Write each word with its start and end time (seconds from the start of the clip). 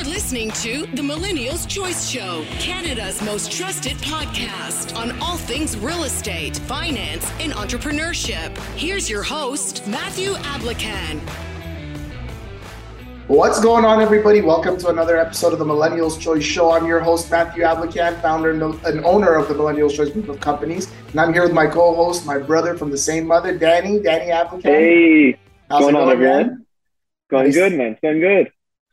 You're 0.00 0.08
listening 0.08 0.50
to 0.52 0.86
the 0.94 1.02
Millennials 1.02 1.68
Choice 1.68 2.08
Show, 2.08 2.42
Canada's 2.58 3.20
most 3.20 3.52
trusted 3.52 3.98
podcast 3.98 4.96
on 4.96 5.20
all 5.20 5.36
things 5.36 5.76
real 5.76 6.04
estate, 6.04 6.56
finance, 6.56 7.30
and 7.38 7.52
entrepreneurship. 7.52 8.56
Here's 8.78 9.10
your 9.10 9.22
host, 9.22 9.86
Matthew 9.86 10.30
Ablakan. 10.30 11.20
What's 13.26 13.60
going 13.60 13.84
on, 13.84 14.00
everybody? 14.00 14.40
Welcome 14.40 14.78
to 14.78 14.88
another 14.88 15.18
episode 15.18 15.52
of 15.52 15.58
the 15.58 15.66
Millennials 15.66 16.18
Choice 16.18 16.44
Show. 16.44 16.70
I'm 16.70 16.86
your 16.86 17.00
host, 17.00 17.30
Matthew 17.30 17.64
Ablakan, 17.64 18.22
founder 18.22 18.52
and 18.52 19.04
owner 19.04 19.34
of 19.34 19.48
the 19.48 19.54
Millennials 19.54 19.94
Choice 19.94 20.08
Group 20.08 20.30
of 20.30 20.40
Companies. 20.40 20.90
And 21.10 21.20
I'm 21.20 21.34
here 21.34 21.42
with 21.42 21.52
my 21.52 21.66
co 21.66 21.94
host, 21.94 22.24
my 22.24 22.38
brother 22.38 22.74
from 22.74 22.90
the 22.90 22.96
same 22.96 23.26
mother, 23.26 23.58
Danny. 23.58 24.00
Danny 24.00 24.30
Ablakan. 24.30 24.62
Hey, 24.62 25.38
How's 25.68 25.80
going, 25.80 25.94
it 25.94 25.98
going 25.98 26.08
on, 26.08 26.10
everyone? 26.10 26.46
Man? 26.46 26.66
Going 27.28 27.44
nice. 27.44 27.54
good, 27.54 27.72
man. 27.74 27.92
It's 27.92 28.00
going 28.00 28.20
good. 28.20 28.50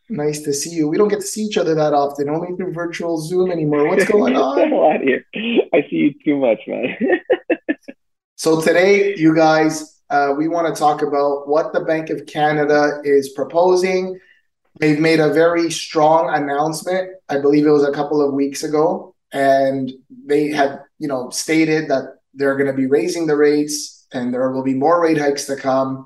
Nice 0.09 0.41
to 0.41 0.53
see 0.53 0.69
you. 0.71 0.87
We 0.87 0.97
don't 0.97 1.09
get 1.09 1.19
to 1.19 1.25
see 1.25 1.41
each 1.41 1.57
other 1.57 1.75
that 1.75 1.93
often, 1.93 2.29
only 2.29 2.55
through 2.55 2.73
virtual 2.73 3.17
Zoom 3.19 3.51
anymore. 3.51 3.87
What's 3.87 4.05
going 4.05 4.35
on? 4.37 4.73
out 4.73 5.01
here. 5.01 5.25
I 5.73 5.81
see 5.89 5.95
you 5.95 6.13
too 6.23 6.37
much, 6.37 6.59
man. 6.67 6.95
so 8.35 8.61
today, 8.61 9.15
you 9.15 9.35
guys, 9.35 9.99
uh, 10.09 10.33
we 10.37 10.47
want 10.47 10.73
to 10.73 10.79
talk 10.79 11.01
about 11.01 11.47
what 11.47 11.73
the 11.73 11.81
Bank 11.81 12.09
of 12.09 12.25
Canada 12.25 13.01
is 13.03 13.29
proposing 13.29 14.19
they've 14.79 14.99
made 14.99 15.19
a 15.19 15.33
very 15.33 15.71
strong 15.71 16.33
announcement. 16.33 17.09
I 17.29 17.39
believe 17.39 17.65
it 17.65 17.71
was 17.71 17.87
a 17.87 17.91
couple 17.91 18.25
of 18.25 18.33
weeks 18.33 18.63
ago, 18.63 19.15
and 19.33 19.91
they 20.25 20.49
have, 20.49 20.79
you 20.99 21.07
know 21.07 21.29
stated 21.29 21.89
that 21.89 22.15
they're 22.33 22.55
going 22.55 22.67
to 22.67 22.73
be 22.73 22.87
raising 22.87 23.27
the 23.27 23.35
rates 23.35 24.07
and 24.11 24.33
there 24.33 24.51
will 24.51 24.63
be 24.63 24.73
more 24.73 25.01
rate 25.01 25.17
hikes 25.17 25.45
to 25.45 25.55
come. 25.55 26.05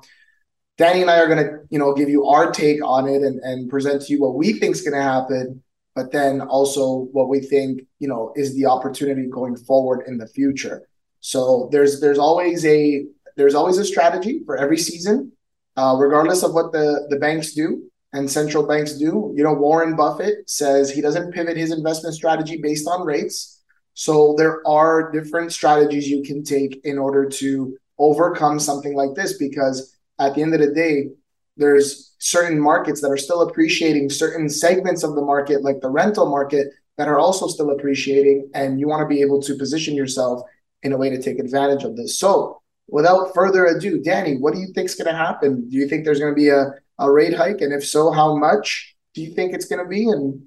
Danny 0.78 1.02
and 1.02 1.10
I 1.10 1.18
are 1.20 1.26
going 1.26 1.44
to 1.44 1.58
you 1.70 1.78
know 1.78 1.94
give 1.94 2.08
you 2.08 2.26
our 2.26 2.50
take 2.50 2.84
on 2.84 3.08
it 3.08 3.22
and, 3.22 3.40
and 3.40 3.70
present 3.70 4.02
to 4.02 4.12
you 4.12 4.20
what 4.20 4.34
we 4.34 4.54
think 4.54 4.74
is 4.74 4.82
going 4.82 4.96
to 4.96 5.02
happen, 5.02 5.62
but 5.94 6.12
then 6.12 6.40
also 6.40 7.08
what 7.12 7.28
we 7.28 7.40
think 7.40 7.82
you 7.98 8.08
know 8.08 8.32
is 8.36 8.54
the 8.54 8.66
opportunity 8.66 9.26
going 9.28 9.56
forward 9.56 10.04
in 10.06 10.18
the 10.18 10.26
future. 10.26 10.88
So 11.20 11.68
there's 11.72 12.00
there's 12.00 12.18
always 12.18 12.64
a 12.64 13.04
there's 13.36 13.54
always 13.54 13.78
a 13.78 13.84
strategy 13.84 14.42
for 14.44 14.56
every 14.56 14.78
season, 14.78 15.32
uh, 15.76 15.96
regardless 15.98 16.42
of 16.42 16.54
what 16.54 16.72
the 16.72 17.06
the 17.10 17.16
banks 17.16 17.52
do 17.52 17.90
and 18.12 18.30
central 18.30 18.66
banks 18.66 18.94
do. 18.94 19.32
You 19.36 19.42
know, 19.42 19.54
Warren 19.54 19.96
Buffett 19.96 20.48
says 20.48 20.90
he 20.90 21.00
doesn't 21.00 21.32
pivot 21.32 21.56
his 21.56 21.72
investment 21.72 22.14
strategy 22.14 22.58
based 22.62 22.86
on 22.86 23.06
rates. 23.06 23.60
So 23.94 24.34
there 24.38 24.66
are 24.66 25.12
different 25.12 25.52
strategies 25.52 26.08
you 26.08 26.22
can 26.22 26.44
take 26.44 26.80
in 26.84 26.98
order 26.98 27.28
to 27.28 27.76
overcome 27.98 28.58
something 28.58 28.94
like 28.94 29.14
this 29.14 29.36
because 29.36 29.96
at 30.18 30.34
the 30.34 30.42
end 30.42 30.54
of 30.54 30.60
the 30.60 30.72
day, 30.72 31.08
there's 31.56 32.14
certain 32.18 32.60
markets 32.60 33.00
that 33.00 33.10
are 33.10 33.16
still 33.16 33.42
appreciating 33.42 34.10
certain 34.10 34.48
segments 34.48 35.02
of 35.02 35.14
the 35.14 35.22
market, 35.22 35.62
like 35.62 35.80
the 35.80 35.90
rental 35.90 36.30
market, 36.30 36.68
that 36.98 37.08
are 37.08 37.18
also 37.18 37.46
still 37.46 37.70
appreciating. 37.70 38.50
And 38.54 38.78
you 38.78 38.88
want 38.88 39.02
to 39.02 39.14
be 39.14 39.22
able 39.22 39.40
to 39.42 39.56
position 39.56 39.94
yourself 39.94 40.42
in 40.82 40.92
a 40.92 40.96
way 40.96 41.10
to 41.10 41.20
take 41.20 41.38
advantage 41.38 41.84
of 41.84 41.96
this. 41.96 42.18
So 42.18 42.60
without 42.88 43.34
further 43.34 43.66
ado, 43.66 44.00
Danny, 44.00 44.36
what 44.36 44.54
do 44.54 44.60
you 44.60 44.68
think 44.74 44.86
is 44.86 44.94
going 44.94 45.12
to 45.12 45.18
happen? 45.18 45.68
Do 45.68 45.76
you 45.76 45.88
think 45.88 46.04
there's 46.04 46.20
going 46.20 46.32
to 46.32 46.40
be 46.40 46.48
a 46.48 46.72
a 46.98 47.10
rate 47.10 47.34
hike? 47.34 47.60
And 47.60 47.72
if 47.72 47.84
so, 47.86 48.10
how 48.12 48.36
much 48.36 48.94
do 49.14 49.22
you 49.22 49.34
think 49.34 49.52
it's 49.52 49.66
going 49.66 49.82
to 49.82 49.88
be? 49.88 50.08
And 50.08 50.42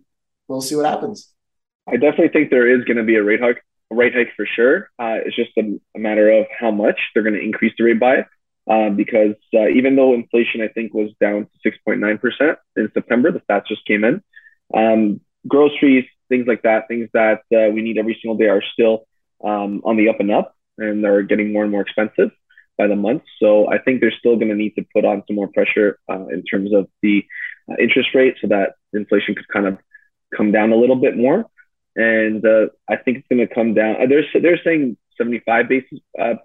we'll 0.48 0.62
see 0.62 0.76
what 0.76 0.86
happens. 0.86 1.32
I 1.88 1.98
definitely 1.98 2.30
think 2.30 2.50
there 2.50 2.68
is 2.68 2.84
going 2.86 2.98
to 2.98 3.04
be 3.04 3.16
a 3.16 3.24
rate 3.24 3.42
hike, 3.42 3.64
a 3.92 3.96
rate 3.96 4.14
hike 4.16 4.34
for 4.36 4.48
sure. 4.56 4.90
Uh, 4.98 5.22
it's 5.26 5.36
just 5.36 5.52
a, 5.58 5.80
a, 5.96 6.00
matter 6.00 6.32
of 6.32 6.46
how 6.60 6.72
much 6.72 7.00
they're 7.14 7.24
going 7.24 7.36
to 7.36 7.42
increase 7.42 7.74
the 7.78 7.84
rate 7.84 8.00
by. 8.00 8.26
Uh, 8.70 8.90
because 8.90 9.36
uh, 9.54 9.68
even 9.68 9.96
though 9.96 10.14
inflation, 10.14 10.62
I 10.62 10.70
think, 10.70 10.94
was 10.94 11.12
down 11.22 11.48
to 11.64 11.72
6.9% 11.72 12.56
in 12.78 12.92
September, 12.94 13.32
the 13.32 13.42
stats 13.42 13.68
just 13.68 13.86
came 13.86 14.04
in. 14.04 14.24
Um, 14.74 15.22
groceries, 15.48 16.06
things 16.30 16.48
like 16.48 16.64
that, 16.64 16.88
things 16.88 17.10
that 17.14 17.42
uh, 17.54 17.70
we 17.72 17.82
need 17.82 18.00
every 18.00 18.18
single 18.20 18.38
day 18.38 18.48
are 18.48 18.64
still 18.74 19.06
um, 19.44 19.82
on 19.86 19.98
the 19.98 20.10
up 20.10 20.20
and 20.20 20.32
up, 20.32 20.56
and 20.80 21.04
they're 21.04 21.22
getting 21.22 21.54
more 21.54 21.62
and 21.62 21.72
more 21.72 21.82
expensive 21.82 22.32
by 22.78 22.88
the 22.88 22.96
month. 22.96 23.22
So 23.40 23.72
I 23.72 23.78
think 23.78 24.02
they're 24.02 24.12
still 24.18 24.36
going 24.36 24.50
to 24.50 24.56
need 24.56 24.76
to 24.76 24.86
put 24.94 25.06
on 25.06 25.24
some 25.28 25.36
more 25.36 25.48
pressure 25.48 26.00
uh, 26.10 26.26
in 26.28 26.44
terms 26.44 26.74
of 26.74 26.88
the 27.04 27.24
uh, 27.70 27.76
interest 27.80 28.10
rate 28.16 28.36
so 28.42 28.48
that 28.48 28.74
inflation 28.94 29.36
could 29.36 29.48
kind 29.48 29.68
of 29.68 29.78
come 30.36 30.52
down 30.52 30.72
a 30.72 30.76
little 30.76 30.96
bit 30.96 31.16
more. 31.16 31.46
And 31.96 32.44
I 32.90 32.98
think 32.98 33.20
it's 33.20 33.28
going 33.30 33.48
to 33.48 33.54
come 33.54 33.74
down. 33.74 34.10
They're, 34.10 34.26
they're 34.42 34.60
saying 34.62 34.98
75 35.18 35.70
basis 35.70 36.00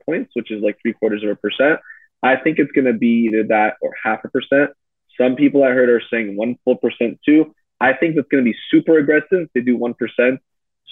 points, 0.06 0.30
which 0.34 0.52
is 0.52 0.62
like 0.62 0.78
three 0.80 0.92
quarters 0.92 1.24
of 1.24 1.30
a 1.30 1.34
percent. 1.34 1.80
I 2.22 2.36
think 2.36 2.58
it's 2.58 2.72
going 2.72 2.86
to 2.86 2.92
be 2.92 3.28
either 3.28 3.44
that 3.48 3.74
or 3.80 3.92
half 4.02 4.24
a 4.24 4.28
percent. 4.28 4.70
Some 5.18 5.36
people 5.36 5.62
I 5.62 5.70
heard 5.70 5.88
are 5.88 6.02
saying 6.10 6.36
one 6.36 6.56
full 6.64 6.76
percent 6.76 7.18
too. 7.24 7.54
I 7.80 7.94
think 7.94 8.16
it's 8.16 8.28
going 8.28 8.44
to 8.44 8.50
be 8.50 8.56
super 8.70 8.98
aggressive 8.98 9.50
to 9.54 9.62
do 9.62 9.78
1%. 9.78 10.38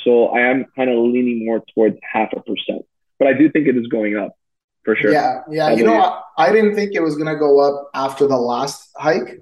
So 0.05 0.28
I 0.28 0.41
am 0.41 0.65
kind 0.75 0.91
of 0.91 0.97
leaning 0.99 1.44
more 1.44 1.62
towards 1.75 1.99
half 2.03 2.33
a 2.33 2.41
percent. 2.41 2.87
But 3.19 3.28
I 3.28 3.34
do 3.34 3.50
think 3.50 3.67
it 3.67 3.77
is 3.77 3.87
going 3.88 4.17
up 4.17 4.33
for 4.84 4.97
sure. 4.97 5.12
Yeah, 5.12 5.43
yeah. 5.50 5.71
you 5.72 5.84
know, 5.84 6.00
I, 6.00 6.47
I 6.47 6.53
didn't 6.53 6.75
think 6.75 6.93
it 6.94 7.03
was 7.03 7.17
going 7.17 7.27
to 7.27 7.37
go 7.37 7.61
up 7.61 7.91
after 7.94 8.27
the 8.27 8.37
last 8.37 8.91
hike, 8.97 9.41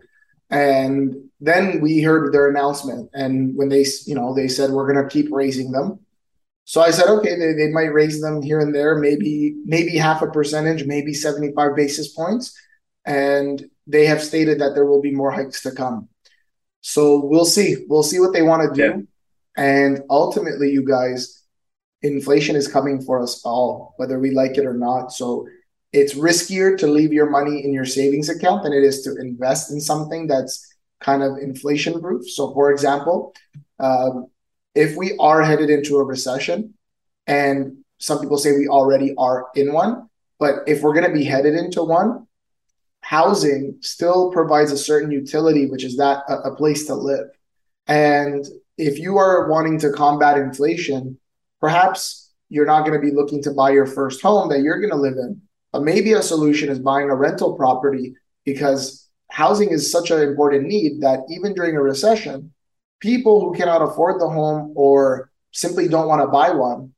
and 0.50 1.14
then 1.40 1.80
we 1.80 2.00
heard 2.00 2.32
their 2.32 2.48
announcement, 2.48 3.10
and 3.12 3.54
when 3.56 3.68
they, 3.68 3.84
you 4.06 4.14
know, 4.14 4.34
they 4.34 4.48
said 4.48 4.70
we're 4.70 4.92
going 4.92 5.04
to 5.04 5.10
keep 5.10 5.30
raising 5.30 5.72
them. 5.72 6.00
So 6.66 6.80
I 6.80 6.90
said, 6.90 7.06
okay, 7.06 7.38
they, 7.38 7.52
they 7.52 7.70
might 7.70 7.92
raise 7.92 8.20
them 8.20 8.42
here 8.42 8.58
and 8.58 8.74
there, 8.74 8.96
maybe 8.96 9.54
maybe 9.64 9.96
half 9.96 10.20
a 10.20 10.26
percentage, 10.26 10.84
maybe 10.84 11.14
75 11.14 11.76
basis 11.76 12.08
points. 12.12 12.58
And 13.06 13.64
they 13.86 14.04
have 14.06 14.20
stated 14.20 14.60
that 14.60 14.74
there 14.74 14.84
will 14.84 15.00
be 15.00 15.12
more 15.12 15.30
hikes 15.30 15.62
to 15.62 15.70
come. 15.70 16.08
So 16.80 17.24
we'll 17.24 17.44
see. 17.44 17.86
We'll 17.88 18.02
see 18.02 18.18
what 18.18 18.32
they 18.32 18.42
want 18.42 18.74
to 18.74 18.74
do. 18.74 19.06
Yeah. 19.56 19.62
And 19.64 20.02
ultimately, 20.10 20.72
you 20.72 20.84
guys, 20.84 21.44
inflation 22.02 22.56
is 22.56 22.66
coming 22.66 23.00
for 23.00 23.22
us 23.22 23.42
all, 23.44 23.94
whether 23.96 24.18
we 24.18 24.32
like 24.32 24.58
it 24.58 24.66
or 24.66 24.74
not. 24.74 25.12
So 25.12 25.46
it's 25.92 26.14
riskier 26.14 26.76
to 26.78 26.88
leave 26.88 27.12
your 27.12 27.30
money 27.30 27.64
in 27.64 27.72
your 27.72 27.84
savings 27.84 28.28
account 28.28 28.64
than 28.64 28.72
it 28.72 28.82
is 28.82 29.02
to 29.02 29.14
invest 29.16 29.70
in 29.70 29.80
something 29.80 30.26
that's 30.26 30.66
kind 30.98 31.22
of 31.22 31.38
inflation 31.38 32.00
proof. 32.00 32.28
So, 32.28 32.52
for 32.52 32.72
example, 32.72 33.34
um, 33.78 34.26
if 34.76 34.96
we 34.96 35.16
are 35.18 35.42
headed 35.42 35.70
into 35.70 35.96
a 35.96 36.04
recession, 36.04 36.74
and 37.26 37.78
some 37.98 38.20
people 38.20 38.38
say 38.38 38.52
we 38.52 38.68
already 38.68 39.14
are 39.16 39.46
in 39.54 39.72
one, 39.72 40.08
but 40.38 40.56
if 40.66 40.82
we're 40.82 40.94
going 40.94 41.06
to 41.06 41.12
be 41.12 41.24
headed 41.24 41.54
into 41.54 41.82
one, 41.82 42.26
housing 43.00 43.78
still 43.80 44.30
provides 44.30 44.72
a 44.72 44.78
certain 44.78 45.10
utility, 45.10 45.66
which 45.66 45.84
is 45.84 45.96
that 45.96 46.22
a, 46.28 46.50
a 46.50 46.56
place 46.56 46.86
to 46.86 46.94
live. 46.94 47.28
And 47.86 48.44
if 48.76 48.98
you 48.98 49.16
are 49.16 49.48
wanting 49.48 49.78
to 49.80 49.92
combat 49.92 50.38
inflation, 50.38 51.18
Perhaps 51.60 52.30
you're 52.48 52.66
not 52.66 52.86
going 52.86 52.92
to 52.92 53.04
be 53.04 53.14
looking 53.14 53.42
to 53.42 53.50
buy 53.50 53.70
your 53.70 53.86
first 53.86 54.22
home 54.22 54.48
that 54.50 54.60
you're 54.60 54.80
going 54.80 54.92
to 54.92 54.96
live 54.96 55.16
in, 55.16 55.40
but 55.72 55.82
maybe 55.82 56.12
a 56.12 56.22
solution 56.22 56.68
is 56.68 56.78
buying 56.78 57.10
a 57.10 57.14
rental 57.14 57.56
property 57.56 58.14
because 58.44 59.08
housing 59.30 59.70
is 59.70 59.90
such 59.90 60.10
an 60.10 60.20
important 60.20 60.64
need 60.66 61.00
that 61.00 61.20
even 61.28 61.54
during 61.54 61.76
a 61.76 61.82
recession, 61.82 62.52
people 63.00 63.40
who 63.40 63.54
cannot 63.56 63.82
afford 63.82 64.20
the 64.20 64.28
home 64.28 64.72
or 64.76 65.30
simply 65.52 65.88
don't 65.88 66.08
want 66.08 66.22
to 66.22 66.28
buy 66.28 66.50
one 66.50 66.92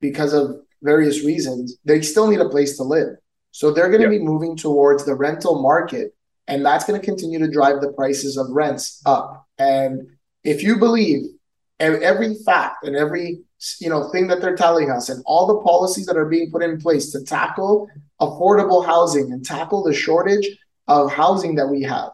because 0.00 0.32
of 0.32 0.60
various 0.82 1.24
reasons, 1.24 1.76
they 1.84 2.00
still 2.00 2.28
need 2.28 2.40
a 2.40 2.48
place 2.48 2.76
to 2.76 2.82
live. 2.82 3.16
So 3.52 3.72
they're 3.72 3.88
going 3.88 4.02
to 4.02 4.10
yep. 4.10 4.20
be 4.20 4.24
moving 4.24 4.56
towards 4.56 5.04
the 5.04 5.14
rental 5.14 5.60
market, 5.60 6.14
and 6.46 6.64
that's 6.64 6.84
going 6.84 7.00
to 7.00 7.04
continue 7.04 7.38
to 7.40 7.50
drive 7.50 7.80
the 7.80 7.92
prices 7.92 8.36
of 8.36 8.48
rents 8.50 9.02
up. 9.04 9.46
And 9.58 10.08
if 10.44 10.62
you 10.62 10.78
believe 10.78 11.22
every 11.80 12.34
fact 12.34 12.84
and 12.84 12.94
every 12.94 13.40
you 13.78 13.88
know 13.88 14.10
thing 14.10 14.26
that 14.26 14.40
they're 14.40 14.56
telling 14.56 14.90
us 14.90 15.08
and 15.08 15.22
all 15.26 15.46
the 15.46 15.62
policies 15.62 16.06
that 16.06 16.16
are 16.16 16.26
being 16.26 16.50
put 16.50 16.62
in 16.62 16.80
place 16.80 17.10
to 17.10 17.22
tackle 17.22 17.88
affordable 18.20 18.84
housing 18.84 19.32
and 19.32 19.44
tackle 19.44 19.82
the 19.82 19.92
shortage 19.92 20.46
of 20.88 21.12
housing 21.12 21.54
that 21.54 21.66
we 21.66 21.82
have 21.82 22.10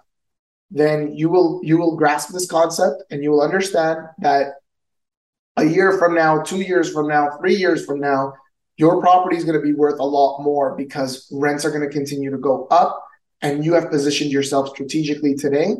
then 0.70 1.14
you 1.14 1.28
will 1.28 1.60
you 1.62 1.78
will 1.78 1.96
grasp 1.96 2.30
this 2.30 2.48
concept 2.50 3.04
and 3.10 3.22
you 3.22 3.30
will 3.30 3.42
understand 3.42 3.98
that 4.18 4.54
a 5.56 5.64
year 5.64 5.96
from 5.98 6.14
now 6.14 6.42
2 6.42 6.60
years 6.60 6.92
from 6.92 7.08
now 7.08 7.30
3 7.38 7.54
years 7.54 7.84
from 7.84 8.00
now 8.00 8.32
your 8.76 9.00
property 9.00 9.36
is 9.36 9.44
going 9.44 9.58
to 9.58 9.64
be 9.64 9.72
worth 9.72 9.98
a 9.98 10.04
lot 10.04 10.42
more 10.42 10.76
because 10.76 11.28
rents 11.32 11.64
are 11.64 11.70
going 11.70 11.88
to 11.88 11.88
continue 11.88 12.30
to 12.30 12.38
go 12.38 12.66
up 12.70 13.02
and 13.42 13.64
you 13.64 13.74
have 13.74 13.90
positioned 13.90 14.30
yourself 14.30 14.68
strategically 14.68 15.34
today 15.34 15.76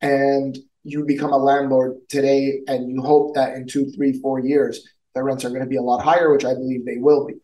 and 0.00 0.58
you 0.84 1.04
become 1.04 1.32
a 1.32 1.36
landlord 1.36 1.96
today 2.08 2.60
and 2.66 2.90
you 2.90 3.02
hope 3.02 3.34
that 3.34 3.54
in 3.54 3.66
two, 3.66 3.90
three, 3.92 4.12
four 4.20 4.40
years 4.40 4.88
the 5.14 5.22
rents 5.22 5.44
are 5.44 5.50
going 5.50 5.62
to 5.62 5.68
be 5.68 5.76
a 5.76 5.82
lot 5.82 6.02
higher, 6.02 6.32
which 6.32 6.44
I 6.44 6.54
believe 6.54 6.84
they 6.84 6.96
will 6.96 7.26
be. 7.26 7.34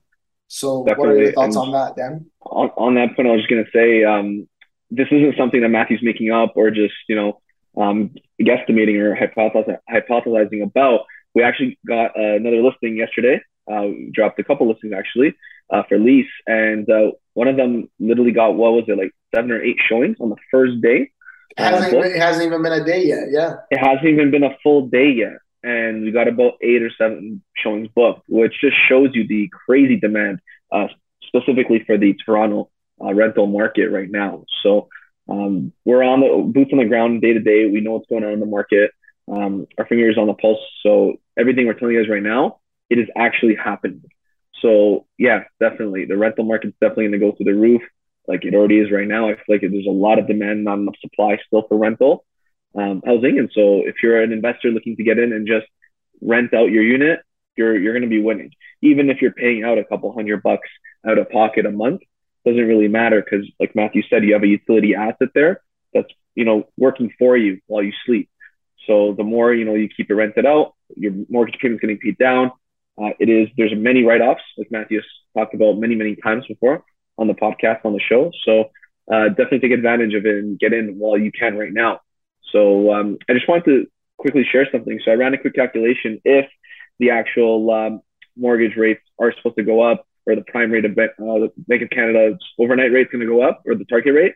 So, 0.49 0.85
Definitely. 0.85 1.07
what 1.07 1.13
are 1.13 1.23
your 1.23 1.33
thoughts 1.33 1.57
and 1.57 1.67
on 1.67 1.73
that, 1.73 1.97
Dan? 1.97 2.27
On, 2.43 2.71
on 2.79 2.95
that 2.95 3.15
point, 3.15 3.29
I 3.29 3.33
was 3.33 3.41
just 3.41 3.51
going 3.51 3.65
to 3.65 3.71
say 3.71 4.05
um, 4.05 4.49
this 4.91 5.09
isn't 5.11 5.37
something 5.37 5.61
that 5.61 5.69
Matthew's 5.69 6.03
making 6.03 6.31
up 6.31 6.53
or 6.57 6.71
just 6.71 6.95
you 7.09 7.17
know 7.17 7.41
um, 7.77 8.15
guesstimating 8.41 8.99
or 9.01 9.17
hypothesizing 9.17 10.63
about. 10.63 11.01
We 11.35 11.43
actually 11.43 11.79
got 11.87 12.17
uh, 12.19 12.37
another 12.37 12.63
listing 12.63 12.97
yesterday. 12.97 13.41
Uh, 13.71 13.83
we 13.83 14.11
dropped 14.13 14.39
a 14.39 14.45
couple 14.45 14.69
listings 14.69 14.95
actually 14.97 15.35
uh, 15.71 15.83
for 15.89 15.99
lease, 15.99 16.27
and 16.47 16.89
uh, 16.91 17.13
one 17.35 17.49
of 17.49 17.57
them 17.57 17.89
literally 18.01 18.33
got 18.33 18.55
what 18.55 18.73
was 18.73 18.85
it 18.89 18.99
like 18.99 19.13
seven 19.35 19.51
or 19.51 19.63
eight 19.63 19.77
showings 19.89 20.17
on 20.21 20.31
the 20.31 20.37
first 20.51 20.81
day. 20.81 21.11
It 21.57 21.63
hasn't, 21.63 21.95
even, 21.95 22.11
it 22.13 22.21
hasn't 22.21 22.47
even 22.47 22.63
been 22.63 22.73
a 22.73 22.85
day 22.85 23.05
yet. 23.05 23.29
Yeah. 23.31 23.57
It 23.71 23.79
hasn't 23.79 24.07
even 24.07 24.31
been 24.31 24.45
a 24.45 24.57
full 24.63 24.87
day 24.87 25.11
yet. 25.11 25.39
And 25.63 26.05
we 26.05 26.13
got 26.13 26.29
about 26.29 26.53
eight 26.63 26.83
or 26.83 26.91
seven 26.97 27.43
showings 27.57 27.89
booked, 27.95 28.23
which 28.29 28.55
just 28.61 28.77
shows 28.89 29.11
you 29.13 29.27
the 29.27 29.49
crazy 29.67 29.97
demand, 29.97 30.41
uh, 30.71 30.87
specifically 31.27 31.83
for 31.85 31.99
the 31.99 32.15
Toronto 32.25 32.71
uh, 33.03 33.15
rental 33.15 33.47
market 33.47 33.89
right 33.89 34.11
now. 34.11 34.45
So 34.63 34.89
um, 35.29 35.73
we're 35.85 36.03
on 36.03 36.21
the 36.21 36.53
boots 36.53 36.71
on 36.73 36.79
the 36.79 36.87
ground 36.87 37.21
day 37.21 37.35
to 37.35 37.41
day. 37.41 37.67
We 37.67 37.81
know 37.81 37.93
what's 37.93 38.09
going 38.09 38.25
on 38.25 38.33
in 38.33 38.41
the 38.41 38.47
market. 38.47 38.91
Um, 39.31 39.67
our 39.77 39.87
fingers 39.87 40.17
on 40.17 40.27
the 40.27 40.35
pulse. 40.35 40.59
So 40.83 41.17
everything 41.39 41.67
we're 41.67 41.75
telling 41.75 41.95
you 41.95 42.03
guys 42.03 42.11
right 42.11 42.23
now, 42.23 42.61
it 42.89 42.99
is 42.99 43.09
actually 43.17 43.57
happening. 43.57 44.05
So 44.63 45.07
yeah, 45.19 45.45
definitely 45.61 46.07
the 46.07 46.17
rental 46.17 46.45
market's 46.45 46.77
definitely 46.81 47.09
going 47.09 47.21
to 47.21 47.27
go 47.27 47.33
through 47.33 47.53
the 47.53 47.61
roof, 47.61 47.83
like 48.27 48.45
it 48.45 48.55
already 48.55 48.79
is 48.79 48.91
right 48.91 49.07
now. 49.07 49.29
I 49.29 49.35
feel 49.35 49.43
like 49.49 49.61
there's 49.61 49.87
a 49.87 49.91
lot 49.91 50.19
of 50.19 50.27
demand, 50.27 50.65
not 50.65 50.79
enough 50.79 50.97
supply 51.01 51.39
still 51.47 51.67
for 51.69 51.77
rental 51.77 52.25
um, 52.75 53.03
housing. 53.05 53.39
And 53.39 53.51
so 53.55 53.83
if 53.87 53.97
you're 54.03 54.23
an 54.23 54.33
investor 54.33 54.71
looking 54.71 54.97
to 54.97 55.05
get 55.05 55.19
in 55.19 55.33
and 55.33 55.47
just 55.47 55.67
rent 56.21 56.55
out 56.55 56.71
your 56.71 56.83
unit, 56.83 57.21
you're 57.57 57.79
you're 57.79 57.93
going 57.93 58.03
to 58.03 58.09
be 58.09 58.23
winning, 58.23 58.53
even 58.83 59.11
if 59.11 59.21
you're 59.21 59.33
paying 59.33 59.65
out 59.65 59.79
a 59.79 59.85
couple 59.85 60.13
hundred 60.13 60.43
bucks 60.43 60.69
out 61.07 61.19
of 61.19 61.31
pocket 61.31 61.67
a 61.67 61.71
month 61.71 62.01
doesn't 62.49 62.69
really 62.69 62.89
matter 62.89 63.23
because, 63.23 63.47
like 63.61 63.75
Matthew 63.75 64.03
said, 64.09 64.25
you 64.25 64.35
have 64.35 64.43
a 64.43 64.49
utility 64.49 64.95
asset 64.95 65.29
there 65.35 65.63
that's 65.93 66.09
you 66.35 66.45
know 66.45 66.69
working 66.77 67.13
for 67.19 67.37
you 67.37 67.61
while 67.67 67.83
you 67.83 67.93
sleep. 68.07 68.29
So 68.87 69.15
the 69.17 69.25
more 69.25 69.53
you 69.55 69.65
know 69.65 69.75
you 69.75 69.89
keep 69.89 70.11
it 70.11 70.15
rented 70.15 70.47
out, 70.47 70.75
your 70.97 71.13
mortgage 71.29 71.59
payment's 71.61 71.81
getting 71.81 71.99
paid 71.99 72.19
down. 72.19 72.53
Uh, 73.01 73.11
it 73.21 73.29
is 73.29 73.49
there's 73.57 73.73
many 73.77 74.03
write-offs 74.05 74.43
like 74.57 74.71
Matthew 74.71 75.01
talked 75.37 75.55
about 75.55 75.79
many 75.79 75.95
many 75.95 76.17
times 76.17 76.45
before 76.47 76.85
on 77.17 77.27
the 77.27 77.35
podcast 77.35 77.85
on 77.85 77.93
the 77.93 78.01
show. 78.01 78.31
So 78.45 78.71
uh, 79.13 79.29
definitely 79.29 79.61
take 79.61 79.73
advantage 79.73 80.15
of 80.15 80.27
it 80.27 80.37
and 80.37 80.59
get 80.59 80.73
in 80.73 80.99
while 80.99 81.19
you 81.19 81.33
can 81.33 81.57
right 81.57 81.73
now. 81.73 82.01
So 82.53 82.93
um, 82.93 83.19
I 83.29 83.35
just 83.35 83.49
wanted 83.49 83.65
to 83.65 83.87
quickly 84.17 84.45
share 84.51 84.67
something. 84.71 85.01
So 85.05 85.11
I 85.11 85.15
ran 85.15 85.35
a 85.35 85.39
quick 85.39 85.55
calculation 85.55 86.21
if 86.25 86.47
the 86.99 87.11
actual 87.11 87.71
um, 87.71 88.01
mortgage 88.37 88.77
rates 88.77 89.03
are 89.19 89.33
supposed 89.37 89.57
to 89.57 89.63
go 89.63 89.83
up 89.83 90.07
or 90.29 90.37
the 90.37 90.45
prime 90.47 90.71
rate 90.71 90.85
of 90.85 90.93
uh, 90.93 91.49
Bank 91.57 91.83
of 91.83 91.91
Canada's 91.91 92.39
overnight 92.59 92.93
rate 92.93 93.07
is 93.07 93.13
going 93.13 93.27
to 93.27 93.27
go 93.27 93.43
up, 93.43 93.63
or 93.67 93.75
the 93.75 93.87
target 93.87 94.15
rate. 94.15 94.35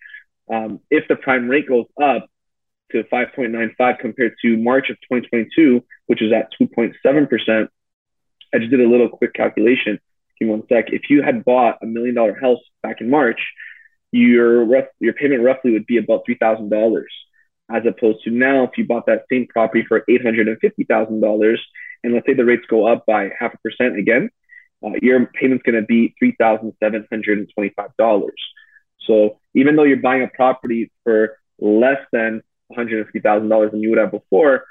Um, 0.53 0.81
if 0.91 1.07
the 1.07 1.17
prime 1.17 1.49
rate 1.49 1.69
goes 1.69 1.85
up 2.03 2.27
to 2.93 3.05
5.95 3.05 3.99
compared 3.99 4.35
to 4.43 4.57
March 4.57 4.89
of 4.89 4.97
2022, 5.03 5.85
which 6.07 6.23
is 6.23 6.33
at 6.33 6.49
2.7%, 6.61 7.69
I 8.55 8.59
just 8.59 8.71
did 8.71 8.81
a 8.81 8.89
little 8.89 9.09
quick 9.11 9.35
calculation. 9.35 9.99
Give 10.39 10.49
me 10.49 10.55
one 10.55 10.63
sec. 10.69 10.87
If 10.89 11.11
you 11.11 11.23
had 11.23 11.45
bought 11.45 11.79
a 11.83 11.87
million 11.87 12.15
dollar 12.15 12.39
house 12.41 12.61
back 12.83 13.01
in 13.01 13.11
March, 13.11 13.41
your 14.13 14.65
rough, 14.65 14.87
your 14.99 15.13
payment 15.13 15.43
roughly 15.43 15.73
would 15.73 15.87
be 15.87 15.99
about 15.99 16.23
three 16.27 16.37
thousand 16.37 16.69
dollars, 16.69 17.13
as 17.71 17.83
opposed 17.87 18.25
to 18.25 18.31
now 18.31 18.65
if 18.65 18.71
you 18.77 18.87
bought 18.87 19.07
that 19.07 19.25
same 19.31 19.47
property 19.47 19.85
for 19.87 20.05
eight 20.09 20.23
hundred 20.23 20.49
and 20.49 20.59
fifty 20.61 20.85
thousand 20.85 21.21
dollars, 21.21 21.63
and 22.03 22.13
let's 22.13 22.27
say 22.27 22.35
the 22.35 22.45
rates 22.45 22.65
go 22.69 22.87
up 22.87 23.07
by 23.07 23.31
half 23.39 23.55
a 23.55 23.59
percent 23.59 23.99
again, 23.99 24.29
uh, 24.85 24.91
your 25.01 25.27
payment's 25.27 25.63
going 25.63 25.81
to 25.81 25.83
be 25.83 26.15
$3,725. 26.23 28.31
So 29.07 29.39
even 29.55 29.77
though 29.77 29.85
you're 29.85 29.99
buying 29.99 30.23
a 30.23 30.29
property 30.29 30.91
for 31.05 31.39
less 31.59 31.99
than 32.13 32.43
$150,000 32.77 33.71
than 33.71 33.81
you 33.81 33.91
would 33.91 33.99
have 33.99 34.11
before, 34.11 34.65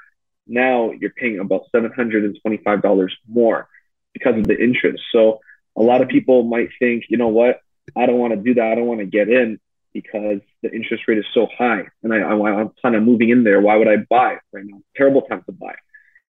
now 0.46 0.90
you're 0.92 1.10
paying 1.10 1.38
about 1.38 1.62
$725 1.74 3.10
more 3.28 3.68
because 4.12 4.38
of 4.38 4.46
the 4.46 4.58
interest. 4.58 5.02
So 5.12 5.40
a 5.76 5.82
lot 5.82 6.02
of 6.02 6.08
people 6.08 6.42
might 6.42 6.68
think, 6.78 7.04
you 7.08 7.16
know 7.16 7.28
what, 7.28 7.60
I 7.96 8.06
don't 8.06 8.18
want 8.18 8.34
to 8.34 8.40
do 8.40 8.54
that. 8.54 8.64
I 8.64 8.74
don't 8.74 8.86
want 8.86 9.00
to 9.00 9.06
get 9.06 9.28
in 9.28 9.58
because 9.92 10.40
the 10.62 10.72
interest 10.72 11.04
rate 11.06 11.18
is 11.18 11.26
so 11.34 11.46
high 11.58 11.84
and 12.02 12.12
I, 12.12 12.18
I, 12.18 12.60
am 12.60 12.70
kind 12.80 12.94
of 12.94 13.02
moving 13.02 13.28
in 13.28 13.44
there. 13.44 13.60
Why 13.60 13.76
would 13.76 13.88
I 13.88 13.96
buy 14.08 14.38
right 14.52 14.64
now? 14.64 14.80
Terrible 14.96 15.22
time 15.22 15.42
to 15.46 15.52
buy. 15.52 15.74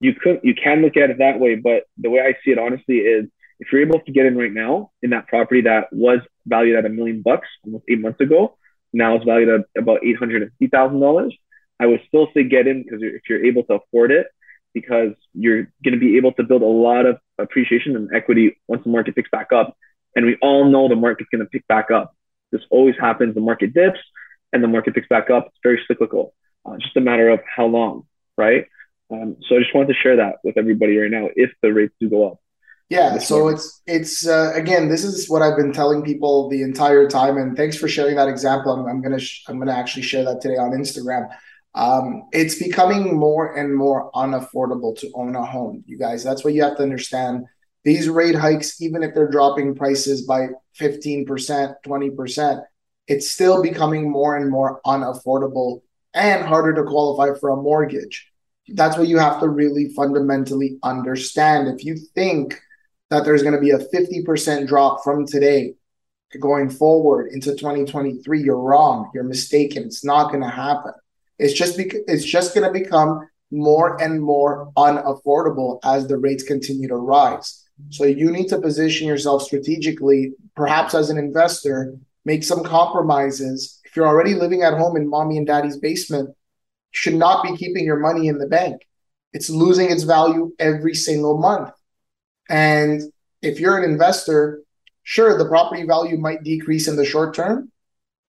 You 0.00 0.14
could, 0.14 0.40
you 0.42 0.54
can 0.54 0.82
look 0.82 0.96
at 0.96 1.10
it 1.10 1.18
that 1.18 1.38
way, 1.38 1.54
but 1.54 1.84
the 1.96 2.10
way 2.10 2.20
I 2.20 2.34
see 2.44 2.50
it 2.50 2.58
honestly 2.58 2.96
is 2.96 3.26
if 3.64 3.72
you're 3.72 3.82
able 3.82 4.00
to 4.00 4.12
get 4.12 4.26
in 4.26 4.36
right 4.36 4.52
now 4.52 4.90
in 5.02 5.10
that 5.10 5.26
property 5.26 5.62
that 5.62 5.88
was 5.90 6.18
valued 6.46 6.76
at 6.76 6.84
a 6.84 6.90
million 6.90 7.22
bucks 7.22 7.48
almost 7.64 7.84
eight 7.88 8.00
months 8.00 8.20
ago, 8.20 8.58
now 8.92 9.16
it's 9.16 9.24
valued 9.24 9.48
at 9.48 9.82
about 9.82 10.04
eight 10.04 10.18
hundred 10.18 10.42
and 10.42 10.50
fifty 10.52 10.68
thousand 10.68 11.00
dollars. 11.00 11.34
I 11.80 11.86
would 11.86 12.00
still 12.06 12.28
say 12.34 12.44
get 12.44 12.66
in 12.66 12.82
because 12.82 13.00
if 13.02 13.22
you're 13.28 13.44
able 13.44 13.64
to 13.64 13.74
afford 13.74 14.12
it, 14.12 14.26
because 14.74 15.12
you're 15.32 15.62
going 15.82 15.94
to 15.94 15.98
be 15.98 16.16
able 16.18 16.32
to 16.32 16.42
build 16.42 16.62
a 16.62 16.66
lot 16.66 17.06
of 17.06 17.18
appreciation 17.38 17.96
and 17.96 18.10
equity 18.14 18.58
once 18.68 18.84
the 18.84 18.90
market 18.90 19.14
picks 19.14 19.30
back 19.30 19.52
up. 19.52 19.76
And 20.14 20.26
we 20.26 20.36
all 20.42 20.70
know 20.70 20.88
the 20.88 20.96
market's 20.96 21.30
going 21.30 21.40
to 21.44 21.48
pick 21.48 21.66
back 21.66 21.90
up. 21.90 22.14
This 22.52 22.62
always 22.70 22.94
happens. 23.00 23.34
The 23.34 23.40
market 23.40 23.72
dips 23.72 23.98
and 24.52 24.62
the 24.62 24.68
market 24.68 24.94
picks 24.94 25.08
back 25.08 25.30
up. 25.30 25.46
It's 25.46 25.58
very 25.62 25.80
cyclical. 25.88 26.34
Uh, 26.64 26.76
just 26.78 26.96
a 26.96 27.00
matter 27.00 27.30
of 27.30 27.40
how 27.56 27.66
long, 27.66 28.06
right? 28.36 28.66
Um, 29.10 29.36
so 29.48 29.56
I 29.56 29.58
just 29.60 29.74
wanted 29.74 29.88
to 29.88 30.00
share 30.02 30.16
that 30.16 30.36
with 30.44 30.56
everybody 30.56 30.96
right 30.96 31.10
now 31.10 31.28
if 31.34 31.50
the 31.62 31.72
rates 31.72 31.94
do 32.00 32.08
go 32.08 32.32
up. 32.32 32.40
Yeah, 32.90 33.18
so 33.18 33.48
it's 33.48 33.80
it's 33.86 34.26
uh, 34.26 34.52
again, 34.54 34.88
this 34.88 35.04
is 35.04 35.28
what 35.28 35.40
I've 35.42 35.56
been 35.56 35.72
telling 35.72 36.02
people 36.02 36.50
the 36.50 36.62
entire 36.62 37.08
time, 37.08 37.38
and 37.38 37.56
thanks 37.56 37.76
for 37.76 37.88
sharing 37.88 38.16
that 38.16 38.28
example. 38.28 38.72
I'm, 38.72 38.86
I'm 38.86 39.02
gonna 39.02 39.18
sh- 39.18 39.42
I'm 39.48 39.58
gonna 39.58 39.72
actually 39.72 40.02
share 40.02 40.24
that 40.26 40.42
today 40.42 40.56
on 40.56 40.72
Instagram. 40.72 41.28
Um, 41.74 42.24
it's 42.32 42.58
becoming 42.58 43.16
more 43.18 43.56
and 43.56 43.74
more 43.74 44.12
unaffordable 44.12 44.96
to 44.98 45.10
own 45.14 45.34
a 45.34 45.44
home, 45.44 45.82
you 45.86 45.98
guys. 45.98 46.22
That's 46.22 46.44
what 46.44 46.54
you 46.54 46.62
have 46.62 46.76
to 46.76 46.82
understand. 46.82 47.46
These 47.84 48.08
rate 48.08 48.34
hikes, 48.36 48.80
even 48.80 49.02
if 49.02 49.14
they're 49.14 49.30
dropping 49.30 49.74
prices 49.74 50.22
by 50.22 50.48
15%, 50.78 51.74
20%, 51.84 52.62
it's 53.08 53.30
still 53.30 53.62
becoming 53.62 54.10
more 54.10 54.36
and 54.36 54.50
more 54.50 54.80
unaffordable 54.86 55.82
and 56.14 56.46
harder 56.46 56.72
to 56.74 56.84
qualify 56.84 57.36
for 57.38 57.50
a 57.50 57.56
mortgage. 57.56 58.30
That's 58.68 58.96
what 58.96 59.08
you 59.08 59.18
have 59.18 59.40
to 59.40 59.48
really 59.48 59.88
fundamentally 59.94 60.78
understand. 60.82 61.68
If 61.68 61.84
you 61.84 61.96
think 62.14 62.58
that 63.10 63.24
there's 63.24 63.42
going 63.42 63.54
to 63.54 63.60
be 63.60 63.70
a 63.70 63.78
50% 63.78 64.66
drop 64.66 65.04
from 65.04 65.26
today 65.26 65.74
going 66.40 66.68
forward 66.68 67.30
into 67.32 67.50
2023 67.50 68.42
you're 68.42 68.58
wrong. 68.58 69.10
You're 69.14 69.24
mistaken. 69.24 69.84
It's 69.84 70.04
not 70.04 70.30
going 70.30 70.42
to 70.42 70.48
happen. 70.48 70.92
It's 71.38 71.54
just 71.54 71.76
because 71.76 72.00
it's 72.06 72.24
just 72.24 72.54
going 72.54 72.66
to 72.66 72.76
become 72.76 73.28
more 73.50 74.00
and 74.02 74.20
more 74.20 74.72
unaffordable 74.76 75.78
as 75.84 76.08
the 76.08 76.18
rates 76.18 76.42
continue 76.42 76.88
to 76.88 76.96
rise. 76.96 77.64
So 77.90 78.04
you 78.04 78.30
need 78.30 78.48
to 78.48 78.60
position 78.60 79.06
yourself 79.06 79.42
strategically 79.42 80.32
perhaps 80.54 80.94
as 80.94 81.10
an 81.10 81.18
investor 81.18 81.94
make 82.24 82.42
some 82.42 82.64
compromises. 82.64 83.80
If 83.84 83.96
you're 83.96 84.06
already 84.06 84.34
living 84.34 84.62
at 84.62 84.74
home 84.74 84.96
in 84.96 85.08
mommy 85.08 85.36
and 85.36 85.46
daddy's 85.46 85.76
basement 85.76 86.28
you 86.28 86.34
should 86.98 87.14
not 87.14 87.42
be 87.42 87.56
keeping 87.56 87.84
your 87.84 87.98
money 87.98 88.28
in 88.28 88.38
the 88.38 88.46
bank. 88.46 88.86
It's 89.32 89.50
losing 89.50 89.90
its 89.90 90.04
value 90.04 90.52
every 90.58 90.94
single 90.94 91.38
month 91.38 91.70
and 92.48 93.02
if 93.42 93.60
you're 93.60 93.78
an 93.78 93.88
investor, 93.88 94.62
sure, 95.02 95.36
the 95.36 95.48
property 95.48 95.84
value 95.84 96.18
might 96.18 96.42
decrease 96.42 96.88
in 96.88 96.96
the 96.96 97.04
short 97.04 97.34
term, 97.34 97.70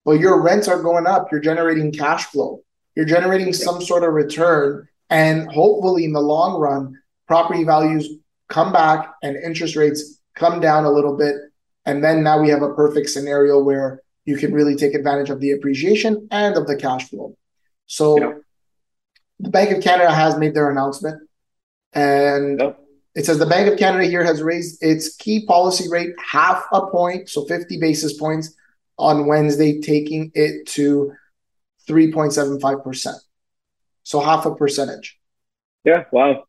but 0.05 0.19
your 0.19 0.41
rents 0.41 0.67
are 0.67 0.81
going 0.81 1.07
up. 1.07 1.31
You're 1.31 1.41
generating 1.41 1.91
cash 1.91 2.25
flow. 2.25 2.61
You're 2.95 3.05
generating 3.05 3.53
some 3.53 3.81
sort 3.81 4.03
of 4.03 4.13
return. 4.13 4.87
And 5.09 5.51
hopefully, 5.51 6.05
in 6.05 6.13
the 6.13 6.21
long 6.21 6.59
run, 6.59 6.99
property 7.27 7.63
values 7.63 8.07
come 8.47 8.71
back 8.71 9.13
and 9.23 9.35
interest 9.35 9.75
rates 9.75 10.19
come 10.35 10.59
down 10.59 10.85
a 10.85 10.91
little 10.91 11.17
bit. 11.17 11.35
And 11.85 12.03
then 12.03 12.23
now 12.23 12.39
we 12.39 12.49
have 12.49 12.61
a 12.61 12.73
perfect 12.73 13.09
scenario 13.09 13.61
where 13.61 14.01
you 14.25 14.37
can 14.37 14.53
really 14.53 14.75
take 14.75 14.93
advantage 14.93 15.29
of 15.29 15.39
the 15.39 15.51
appreciation 15.51 16.27
and 16.29 16.55
of 16.55 16.67
the 16.67 16.75
cash 16.75 17.09
flow. 17.09 17.35
So, 17.87 18.19
yeah. 18.19 18.33
the 19.39 19.49
Bank 19.49 19.71
of 19.71 19.83
Canada 19.83 20.11
has 20.11 20.37
made 20.37 20.53
their 20.53 20.69
announcement. 20.69 21.27
And 21.93 22.61
it 23.15 23.25
says 23.25 23.39
the 23.39 23.45
Bank 23.45 23.71
of 23.71 23.77
Canada 23.77 24.05
here 24.05 24.23
has 24.23 24.41
raised 24.41 24.83
its 24.83 25.15
key 25.15 25.45
policy 25.45 25.89
rate 25.89 26.13
half 26.23 26.63
a 26.71 26.87
point, 26.87 27.29
so 27.29 27.45
50 27.45 27.79
basis 27.79 28.13
points 28.13 28.53
on 28.97 29.25
Wednesday, 29.25 29.79
taking 29.79 30.31
it 30.35 30.67
to 30.67 31.13
3.75%. 31.87 33.13
So 34.03 34.19
half 34.19 34.45
a 34.45 34.53
percentage. 34.55 35.17
Yeah, 35.83 36.03
wow. 36.11 36.43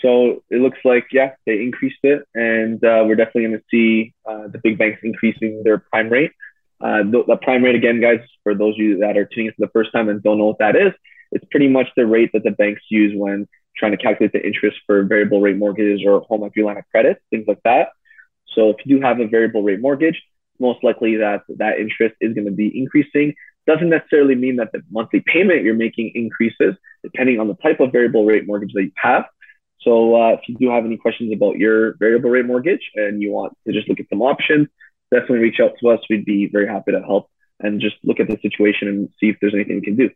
So 0.00 0.42
it 0.50 0.60
looks 0.60 0.78
like, 0.84 1.06
yeah, 1.12 1.32
they 1.46 1.62
increased 1.62 2.00
it, 2.02 2.22
and 2.34 2.82
uh, 2.84 3.04
we're 3.06 3.16
definitely 3.16 3.46
going 3.48 3.58
to 3.58 3.64
see 3.70 4.14
uh, 4.28 4.48
the 4.48 4.58
big 4.62 4.78
banks 4.78 5.00
increasing 5.02 5.62
their 5.64 5.78
prime 5.78 6.08
rate. 6.08 6.32
Uh, 6.80 6.98
the, 7.04 7.24
the, 7.26 7.36
prime 7.36 7.62
rate, 7.62 7.74
again, 7.74 8.00
guys, 8.00 8.20
for 8.42 8.54
those 8.54 8.74
of 8.74 8.78
you 8.78 8.98
that 8.98 9.16
are 9.16 9.24
tuning 9.24 9.46
in 9.46 9.52
for 9.52 9.66
the 9.66 9.72
first 9.72 9.92
time 9.92 10.08
and 10.08 10.22
don't 10.22 10.38
know 10.38 10.46
what 10.46 10.58
that 10.58 10.76
is, 10.76 10.92
it's 11.32 11.44
pretty 11.50 11.68
much 11.68 11.86
the 11.96 12.04
rate 12.04 12.30
that 12.32 12.44
the 12.44 12.50
banks 12.50 12.82
use 12.90 13.12
when 13.16 13.48
trying 13.76 13.92
to 13.92 13.98
calculate 13.98 14.32
the 14.32 14.44
interest 14.44 14.78
for 14.86 15.02
variable 15.04 15.40
rate 15.40 15.56
mortgages 15.56 16.02
or 16.06 16.20
home 16.20 16.44
equity 16.44 16.62
line 16.62 16.76
of 16.76 16.84
credit, 16.90 17.20
things 17.30 17.44
like 17.46 17.62
that. 17.64 17.88
So 18.54 18.70
if 18.70 18.76
you 18.84 18.96
do 18.96 19.02
have 19.02 19.20
a 19.20 19.26
variable 19.26 19.62
rate 19.62 19.80
mortgage, 19.80 20.20
most 20.60 20.84
likely 20.84 21.16
that 21.16 21.42
that 21.56 21.78
interest 21.78 22.14
is 22.20 22.34
going 22.34 22.46
to 22.46 22.52
be 22.52 22.70
increasing. 22.78 23.34
Doesn't 23.66 23.88
necessarily 23.88 24.34
mean 24.34 24.56
that 24.56 24.72
the 24.72 24.82
monthly 24.90 25.22
payment 25.26 25.62
you're 25.62 25.74
making 25.74 26.12
increases, 26.14 26.74
depending 27.02 27.40
on 27.40 27.48
the 27.48 27.54
type 27.54 27.80
of 27.80 27.92
variable 27.92 28.24
rate 28.24 28.46
mortgage 28.46 28.72
that 28.74 28.82
you 28.82 28.92
have. 28.96 29.24
So 29.80 30.14
uh, 30.16 30.28
if 30.34 30.40
you 30.48 30.56
do 30.56 30.70
have 30.70 30.84
any 30.84 30.96
questions 30.96 31.32
about 31.32 31.56
your 31.56 31.96
variable 31.98 32.30
rate 32.30 32.46
mortgage 32.46 32.90
and 32.94 33.20
you 33.20 33.32
want 33.32 33.56
to 33.66 33.72
just 33.72 33.88
look 33.88 34.00
at 34.00 34.08
some 34.08 34.22
options, 34.22 34.68
definitely 35.10 35.38
reach 35.38 35.60
out 35.60 35.72
to 35.80 35.88
us. 35.88 36.00
We'd 36.08 36.24
be 36.24 36.48
very 36.50 36.66
happy 36.68 36.92
to 36.92 37.00
help 37.00 37.28
and 37.60 37.80
just 37.80 37.96
look 38.02 38.20
at 38.20 38.28
the 38.28 38.38
situation 38.40 38.88
and 38.88 39.08
see 39.20 39.28
if 39.28 39.36
there's 39.40 39.54
anything 39.54 39.76
we 39.76 39.82
can 39.82 39.96
do. 39.96 40.10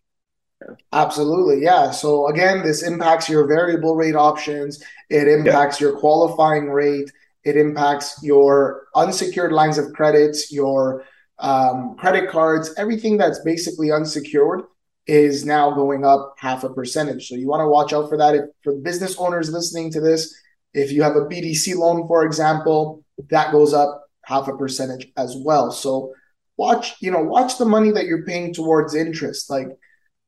Absolutely, 0.93 1.63
yeah. 1.63 1.91
So 1.91 2.29
again, 2.29 2.63
this 2.63 2.83
impacts 2.83 3.29
your 3.29 3.47
variable 3.47 3.95
rate 3.95 4.17
options. 4.17 4.83
It 5.09 5.29
impacts 5.29 5.81
yeah. 5.81 5.89
your 5.89 5.99
qualifying 5.99 6.69
rate. 6.69 7.11
It 7.45 7.57
impacts 7.57 8.21
your 8.23 8.87
unsecured 8.95 9.53
lines 9.53 9.79
of 9.79 9.93
credits, 9.93 10.53
your 10.53 11.05
um, 11.39 11.97
credit 11.97 12.31
cards, 12.31 12.75
everything 12.77 13.17
that's 13.17 13.41
basically 13.41 13.93
unsecured 13.93 14.63
is 15.07 15.45
now 15.47 15.71
going 15.71 16.05
up 16.05 16.35
half 16.39 16.65
a 16.65 16.69
percentage. 16.73 17.29
So 17.29 17.35
you 17.37 17.49
want 17.49 17.63
to 17.63 17.69
watch 17.69 17.93
out 17.93 18.09
for 18.09 18.19
that. 18.19 18.35
If 18.35 18.45
for 18.63 18.75
business 18.75 19.17
owners 19.19 19.51
listening 19.51 19.91
to 19.93 20.01
this, 20.01 20.35
if 20.75 20.93
you 20.93 21.03
have 21.03 21.17
a 21.17 21.27
BDC 21.27 21.77
loan, 21.77 22.07
for 22.07 22.25
example, 22.25 23.05
that 23.31 23.53
goes 23.53 23.73
up 23.73 24.07
half 24.25 24.49
a 24.49 24.57
percentage 24.57 25.11
as 25.17 25.35
well. 25.37 25.71
So 25.71 26.13
watch, 26.57 26.97
you 27.01 27.11
know, 27.11 27.23
watch 27.23 27.57
the 27.57 27.65
money 27.65 27.91
that 27.93 28.05
you're 28.05 28.27
paying 28.27 28.53
towards 28.53 28.95
interest. 28.95 29.49
Like 29.49 29.69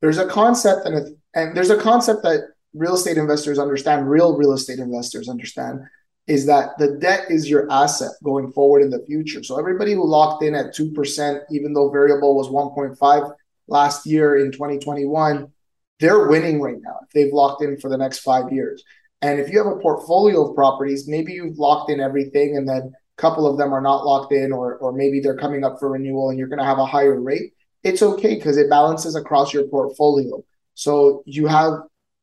there's 0.01 0.17
a 0.17 0.27
concept 0.27 0.85
and 0.85 0.95
a, 0.95 1.39
and 1.39 1.55
there's 1.55 1.69
a 1.69 1.77
concept 1.77 2.23
that 2.23 2.49
real 2.73 2.95
estate 2.95 3.17
investors 3.17 3.59
understand, 3.59 4.09
real 4.09 4.35
real 4.35 4.53
estate 4.53 4.79
investors 4.79 5.29
understand, 5.29 5.81
is 6.27 6.45
that 6.45 6.77
the 6.77 6.97
debt 6.99 7.25
is 7.29 7.49
your 7.49 7.71
asset 7.71 8.11
going 8.23 8.51
forward 8.51 8.81
in 8.81 8.89
the 8.89 9.03
future. 9.05 9.43
So 9.43 9.59
everybody 9.59 9.93
who 9.93 10.05
locked 10.05 10.43
in 10.43 10.55
at 10.55 10.75
2%, 10.75 11.41
even 11.51 11.73
though 11.73 11.89
variable 11.89 12.35
was 12.35 12.47
1.5 12.47 13.33
last 13.67 14.05
year 14.05 14.37
in 14.37 14.51
2021, 14.51 15.51
they're 15.99 16.27
winning 16.27 16.61
right 16.61 16.81
now 16.81 16.99
if 17.03 17.09
they've 17.11 17.33
locked 17.33 17.63
in 17.63 17.77
for 17.77 17.89
the 17.89 17.97
next 17.97 18.19
five 18.19 18.51
years. 18.51 18.83
And 19.21 19.39
if 19.39 19.49
you 19.51 19.59
have 19.59 19.71
a 19.71 19.79
portfolio 19.79 20.47
of 20.47 20.55
properties, 20.55 21.07
maybe 21.07 21.33
you've 21.33 21.59
locked 21.59 21.91
in 21.91 21.99
everything 21.99 22.57
and 22.57 22.67
then 22.67 22.93
a 23.17 23.21
couple 23.21 23.45
of 23.45 23.57
them 23.57 23.71
are 23.71 23.81
not 23.81 24.03
locked 24.03 24.33
in 24.33 24.51
or, 24.51 24.77
or 24.77 24.91
maybe 24.91 25.19
they're 25.19 25.37
coming 25.37 25.63
up 25.63 25.77
for 25.79 25.91
renewal 25.91 26.29
and 26.29 26.39
you're 26.39 26.47
going 26.47 26.59
to 26.59 26.65
have 26.65 26.79
a 26.79 26.85
higher 26.85 27.19
rate. 27.19 27.53
It's 27.83 28.01
okay 28.01 28.35
because 28.35 28.57
it 28.57 28.69
balances 28.69 29.15
across 29.15 29.53
your 29.53 29.63
portfolio. 29.63 30.43
So 30.75 31.23
you 31.25 31.47
have 31.47 31.73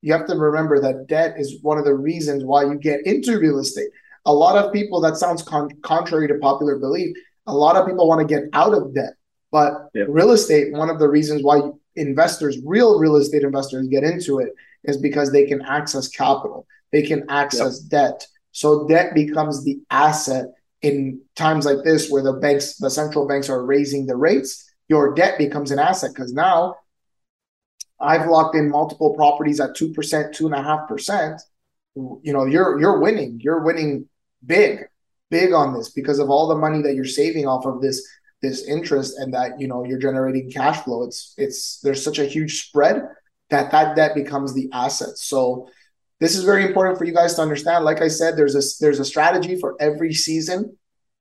you 0.00 0.12
have 0.12 0.26
to 0.26 0.36
remember 0.36 0.80
that 0.80 1.08
debt 1.08 1.34
is 1.38 1.60
one 1.62 1.78
of 1.78 1.84
the 1.84 1.94
reasons 1.94 2.44
why 2.44 2.64
you 2.64 2.76
get 2.76 3.04
into 3.04 3.38
real 3.38 3.58
estate. 3.58 3.90
A 4.26 4.32
lot 4.32 4.56
of 4.56 4.72
people, 4.72 5.00
that 5.00 5.16
sounds 5.16 5.42
con- 5.42 5.70
contrary 5.82 6.28
to 6.28 6.34
popular 6.38 6.78
belief, 6.78 7.16
a 7.46 7.54
lot 7.54 7.76
of 7.76 7.86
people 7.86 8.06
want 8.06 8.20
to 8.20 8.32
get 8.32 8.44
out 8.52 8.74
of 8.74 8.94
debt. 8.94 9.14
But 9.50 9.88
real 10.06 10.30
estate, 10.32 10.72
one 10.72 10.90
of 10.90 10.98
the 10.98 11.08
reasons 11.08 11.42
why 11.42 11.70
investors, 11.96 12.58
real 12.64 12.98
real 12.98 13.16
estate 13.16 13.42
investors, 13.42 13.88
get 13.88 14.04
into 14.04 14.38
it 14.38 14.50
is 14.84 14.98
because 14.98 15.32
they 15.32 15.46
can 15.46 15.62
access 15.62 16.08
capital, 16.08 16.66
they 16.92 17.02
can 17.02 17.24
access 17.28 17.78
debt. 17.80 18.26
So 18.52 18.86
debt 18.86 19.14
becomes 19.14 19.64
the 19.64 19.80
asset 19.90 20.46
in 20.82 21.20
times 21.34 21.64
like 21.64 21.78
this 21.84 22.10
where 22.10 22.22
the 22.22 22.34
banks, 22.34 22.76
the 22.76 22.90
central 22.90 23.26
banks 23.26 23.48
are 23.48 23.64
raising 23.64 24.06
the 24.06 24.16
rates. 24.16 24.67
Your 24.88 25.14
debt 25.14 25.38
becomes 25.38 25.70
an 25.70 25.78
asset 25.78 26.12
because 26.14 26.32
now 26.32 26.76
I've 28.00 28.28
locked 28.28 28.56
in 28.56 28.70
multiple 28.70 29.14
properties 29.14 29.60
at 29.60 29.74
two 29.74 29.92
percent, 29.92 30.34
two 30.34 30.46
and 30.46 30.54
a 30.54 30.62
half 30.62 30.88
percent. 30.88 31.40
You 31.94 32.32
know, 32.32 32.44
you're 32.44 32.78
you're 32.80 33.00
winning. 33.00 33.40
You're 33.42 33.62
winning 33.62 34.08
big, 34.44 34.84
big 35.30 35.52
on 35.52 35.74
this 35.74 35.90
because 35.90 36.18
of 36.18 36.30
all 36.30 36.48
the 36.48 36.54
money 36.54 36.82
that 36.82 36.94
you're 36.94 37.04
saving 37.04 37.46
off 37.46 37.66
of 37.66 37.80
this 37.80 38.06
this 38.40 38.66
interest 38.68 39.18
and 39.18 39.34
that 39.34 39.60
you 39.60 39.66
know 39.66 39.84
you're 39.84 39.98
generating 39.98 40.50
cash 40.50 40.84
flow. 40.84 41.02
It's 41.04 41.34
it's 41.36 41.80
there's 41.80 42.02
such 42.02 42.18
a 42.18 42.24
huge 42.24 42.66
spread 42.66 43.08
that 43.50 43.72
that 43.72 43.96
debt 43.96 44.14
becomes 44.14 44.54
the 44.54 44.70
asset. 44.72 45.18
So 45.18 45.68
this 46.20 46.36
is 46.36 46.44
very 46.44 46.64
important 46.64 46.98
for 46.98 47.04
you 47.04 47.14
guys 47.14 47.34
to 47.34 47.42
understand. 47.42 47.84
Like 47.84 48.00
I 48.00 48.08
said, 48.08 48.36
there's 48.36 48.54
a 48.54 48.62
there's 48.80 49.00
a 49.00 49.04
strategy 49.04 49.58
for 49.58 49.76
every 49.80 50.14
season 50.14 50.76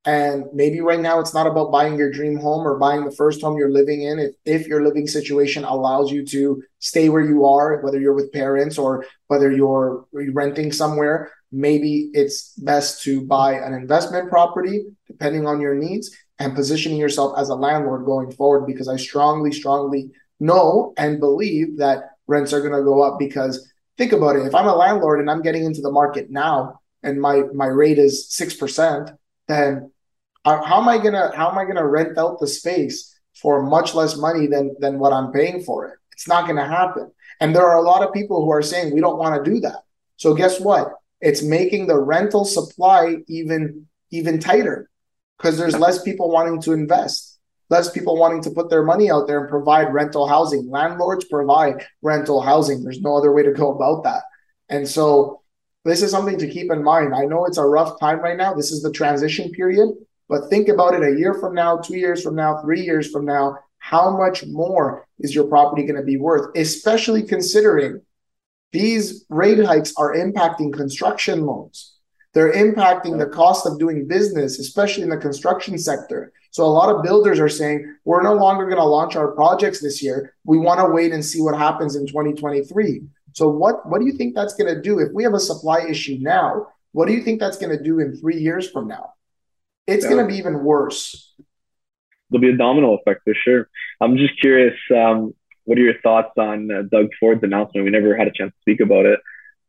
and 0.05 0.45
maybe 0.53 0.79
right 0.79 0.99
now 0.99 1.19
it's 1.19 1.33
not 1.33 1.47
about 1.47 1.71
buying 1.71 1.97
your 1.97 2.11
dream 2.11 2.37
home 2.37 2.65
or 2.65 2.79
buying 2.79 3.03
the 3.03 3.11
first 3.11 3.41
home 3.41 3.57
you're 3.57 3.69
living 3.69 4.03
in. 4.03 4.19
If, 4.19 4.35
if 4.45 4.67
your 4.67 4.83
living 4.83 5.05
situation 5.05 5.65
allows 5.65 6.11
you 6.11 6.25
to 6.27 6.63
stay 6.79 7.09
where 7.09 7.25
you 7.25 7.45
are, 7.45 7.81
whether 7.81 7.99
you're 7.99 8.13
with 8.13 8.31
parents 8.31 8.77
or 8.77 9.05
whether 9.27 9.51
you're 9.51 10.05
renting 10.13 10.71
somewhere, 10.71 11.31
maybe 11.51 12.09
it's 12.13 12.53
best 12.53 13.03
to 13.03 13.25
buy 13.25 13.55
an 13.55 13.73
investment 13.73 14.29
property, 14.29 14.85
depending 15.07 15.45
on 15.45 15.59
your 15.59 15.75
needs, 15.75 16.15
and 16.39 16.55
positioning 16.55 16.97
yourself 16.97 17.37
as 17.37 17.49
a 17.49 17.55
landlord 17.55 18.05
going 18.05 18.31
forward. 18.31 18.65
Because 18.65 18.87
I 18.87 18.95
strongly, 18.95 19.51
strongly 19.51 20.11
know 20.39 20.93
and 20.97 21.19
believe 21.19 21.79
that 21.79 22.11
rents 22.27 22.53
are 22.53 22.61
going 22.61 22.73
to 22.73 22.83
go 22.83 23.01
up 23.01 23.19
because 23.19 23.69
think 23.97 24.13
about 24.13 24.35
it. 24.35 24.45
If 24.45 24.55
I'm 24.55 24.67
a 24.67 24.75
landlord 24.75 25.19
and 25.19 25.29
I'm 25.29 25.41
getting 25.41 25.65
into 25.65 25.81
the 25.81 25.91
market 25.91 26.29
now 26.29 26.79
and 27.03 27.19
my, 27.19 27.43
my 27.53 27.67
rate 27.67 27.97
is 27.97 28.29
6%, 28.29 29.17
then 29.47 29.91
how 30.45 30.81
am 30.81 30.89
I 30.89 30.97
gonna 30.97 31.31
how 31.35 31.49
am 31.51 31.57
I 31.57 31.65
gonna 31.65 31.87
rent 31.87 32.17
out 32.17 32.39
the 32.39 32.47
space 32.47 33.13
for 33.35 33.63
much 33.63 33.93
less 33.93 34.17
money 34.17 34.47
than 34.47 34.75
than 34.79 34.99
what 34.99 35.13
I'm 35.13 35.31
paying 35.31 35.63
for 35.63 35.87
it? 35.87 35.97
It's 36.13 36.27
not 36.27 36.47
gonna 36.47 36.67
happen. 36.67 37.11
And 37.39 37.55
there 37.55 37.65
are 37.65 37.77
a 37.77 37.81
lot 37.81 38.05
of 38.05 38.13
people 38.13 38.43
who 38.43 38.51
are 38.51 38.61
saying 38.61 38.93
we 38.93 39.01
don't 39.01 39.19
want 39.19 39.43
to 39.43 39.49
do 39.49 39.59
that. 39.61 39.83
So 40.17 40.33
guess 40.33 40.59
what? 40.59 40.93
It's 41.21 41.43
making 41.43 41.87
the 41.87 41.99
rental 41.99 42.45
supply 42.45 43.17
even 43.27 43.87
even 44.11 44.39
tighter 44.39 44.89
because 45.37 45.57
there's 45.57 45.77
less 45.77 46.01
people 46.01 46.31
wanting 46.31 46.61
to 46.61 46.73
invest, 46.73 47.39
less 47.69 47.91
people 47.91 48.17
wanting 48.17 48.41
to 48.43 48.51
put 48.51 48.69
their 48.69 48.83
money 48.83 49.11
out 49.11 49.27
there 49.27 49.41
and 49.41 49.49
provide 49.49 49.93
rental 49.93 50.27
housing. 50.27 50.69
Landlords 50.69 51.25
provide 51.25 51.85
rental 52.01 52.41
housing. 52.41 52.83
There's 52.83 53.01
no 53.01 53.17
other 53.17 53.31
way 53.31 53.43
to 53.43 53.51
go 53.51 53.71
about 53.71 54.03
that. 54.03 54.23
And 54.69 54.87
so 54.87 55.41
this 55.87 56.01
is 56.01 56.11
something 56.11 56.37
to 56.37 56.49
keep 56.49 56.71
in 56.71 56.83
mind. 56.83 57.13
I 57.15 57.25
know 57.25 57.45
it's 57.45 57.57
a 57.57 57.65
rough 57.65 57.99
time 57.99 58.19
right 58.19 58.37
now. 58.37 58.53
This 58.53 58.71
is 58.71 58.81
the 58.81 58.91
transition 58.91 59.51
period, 59.51 59.89
but 60.29 60.49
think 60.49 60.67
about 60.67 60.93
it 60.93 61.03
a 61.03 61.17
year 61.17 61.33
from 61.33 61.53
now, 61.53 61.77
two 61.77 61.97
years 61.97 62.23
from 62.23 62.35
now, 62.35 62.61
three 62.61 62.81
years 62.81 63.09
from 63.09 63.25
now. 63.25 63.57
How 63.79 64.17
much 64.17 64.45
more 64.45 65.07
is 65.19 65.33
your 65.33 65.45
property 65.45 65.83
going 65.83 65.95
to 65.95 66.03
be 66.03 66.17
worth, 66.17 66.55
especially 66.57 67.23
considering 67.23 68.01
these 68.71 69.25
rate 69.29 69.63
hikes 69.63 69.93
are 69.97 70.15
impacting 70.15 70.73
construction 70.73 71.45
loans? 71.45 71.93
They're 72.33 72.53
impacting 72.53 73.17
the 73.17 73.27
cost 73.27 73.65
of 73.65 73.79
doing 73.79 74.07
business, 74.07 74.59
especially 74.59 75.03
in 75.03 75.09
the 75.09 75.17
construction 75.17 75.77
sector. 75.77 76.31
So 76.51 76.65
a 76.65 76.67
lot 76.67 76.93
of 76.93 77.03
builders 77.03 77.39
are 77.39 77.49
saying, 77.49 77.95
we're 78.03 78.23
no 78.23 78.33
longer 78.33 78.65
going 78.65 78.77
to 78.77 78.83
launch 78.83 79.15
our 79.15 79.31
projects 79.31 79.81
this 79.81 80.03
year. 80.03 80.35
We 80.43 80.57
want 80.57 80.79
to 80.79 80.93
wait 80.93 81.13
and 81.13 81.23
see 81.23 81.41
what 81.41 81.57
happens 81.57 81.95
in 81.95 82.07
2023. 82.07 83.03
So 83.37 83.47
what, 83.47 83.87
what 83.87 83.99
do 83.99 84.07
you 84.07 84.13
think 84.13 84.33
that's 84.33 84.55
going 84.55 84.73
to 84.73 84.81
do? 84.81 84.99
If 84.99 85.11
we 85.13 85.23
have 85.23 85.33
a 85.33 85.39
supply 85.39 85.85
issue 85.87 86.17
now, 86.19 86.67
what 86.91 87.07
do 87.07 87.13
you 87.13 87.21
think 87.21 87.39
that's 87.39 87.57
going 87.57 87.75
to 87.77 87.83
do 87.83 87.99
in 87.99 88.17
three 88.17 88.39
years 88.39 88.69
from 88.69 88.87
now? 88.87 89.13
it's 89.87 90.03
yeah. 90.03 90.11
going 90.11 90.27
to 90.27 90.31
be 90.31 90.37
even 90.37 90.63
worse. 90.63 91.33
There'll 92.29 92.41
be 92.41 92.49
a 92.49 92.57
domino 92.57 92.95
effect 92.95 93.21
for 93.23 93.33
sure. 93.33 93.69
I'm 94.01 94.17
just 94.17 94.39
curious. 94.39 94.75
Um, 94.93 95.33
what 95.63 95.77
are 95.77 95.81
your 95.81 95.99
thoughts 96.01 96.33
on 96.37 96.69
uh, 96.69 96.81
Doug 96.91 97.07
Ford's 97.19 97.43
announcement? 97.43 97.85
We 97.85 97.91
never 97.91 98.15
had 98.15 98.27
a 98.27 98.31
chance 98.31 98.51
to 98.51 98.61
speak 98.61 98.81
about 98.81 99.05
it 99.05 99.19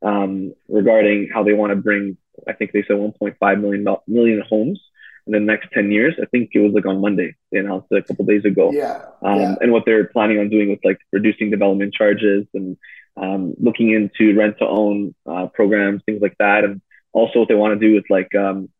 um, 0.02 0.52
regarding 0.68 1.30
how 1.32 1.44
they 1.44 1.52
want 1.52 1.70
to 1.70 1.76
bring. 1.76 2.16
I 2.46 2.52
think 2.52 2.72
they 2.72 2.82
said 2.82 2.96
1.5 2.96 3.60
million 3.60 3.86
million 4.06 4.42
homes 4.48 4.80
in 5.28 5.32
the 5.32 5.40
next 5.40 5.70
10 5.72 5.92
years. 5.92 6.14
I 6.20 6.26
think 6.26 6.50
it 6.54 6.60
was 6.60 6.72
like 6.72 6.86
on 6.86 7.00
Monday. 7.00 7.36
They 7.52 7.58
announced 7.58 7.88
it 7.90 7.98
a 7.98 8.02
couple 8.02 8.24
days 8.24 8.44
ago. 8.44 8.72
Yeah, 8.72 9.02
um, 9.22 9.40
yeah. 9.40 9.54
And 9.60 9.72
what 9.72 9.84
they're 9.84 10.06
planning 10.06 10.38
on 10.38 10.48
doing 10.48 10.70
with 10.70 10.80
like 10.84 10.98
reducing 11.12 11.50
development 11.50 11.94
charges 11.94 12.46
and 12.54 12.76
um, 13.16 13.54
looking 13.58 13.90
into 13.90 14.36
rent 14.36 14.58
to 14.58 14.66
own 14.66 15.14
uh, 15.26 15.46
programs, 15.48 16.02
things 16.06 16.22
like 16.22 16.36
that. 16.38 16.64
And 16.64 16.80
also 17.12 17.40
what 17.40 17.48
they 17.48 17.54
want 17.54 17.78
to 17.78 17.86
do 17.86 17.94
with 17.94 18.04
like 18.08 18.34
um, 18.34 18.70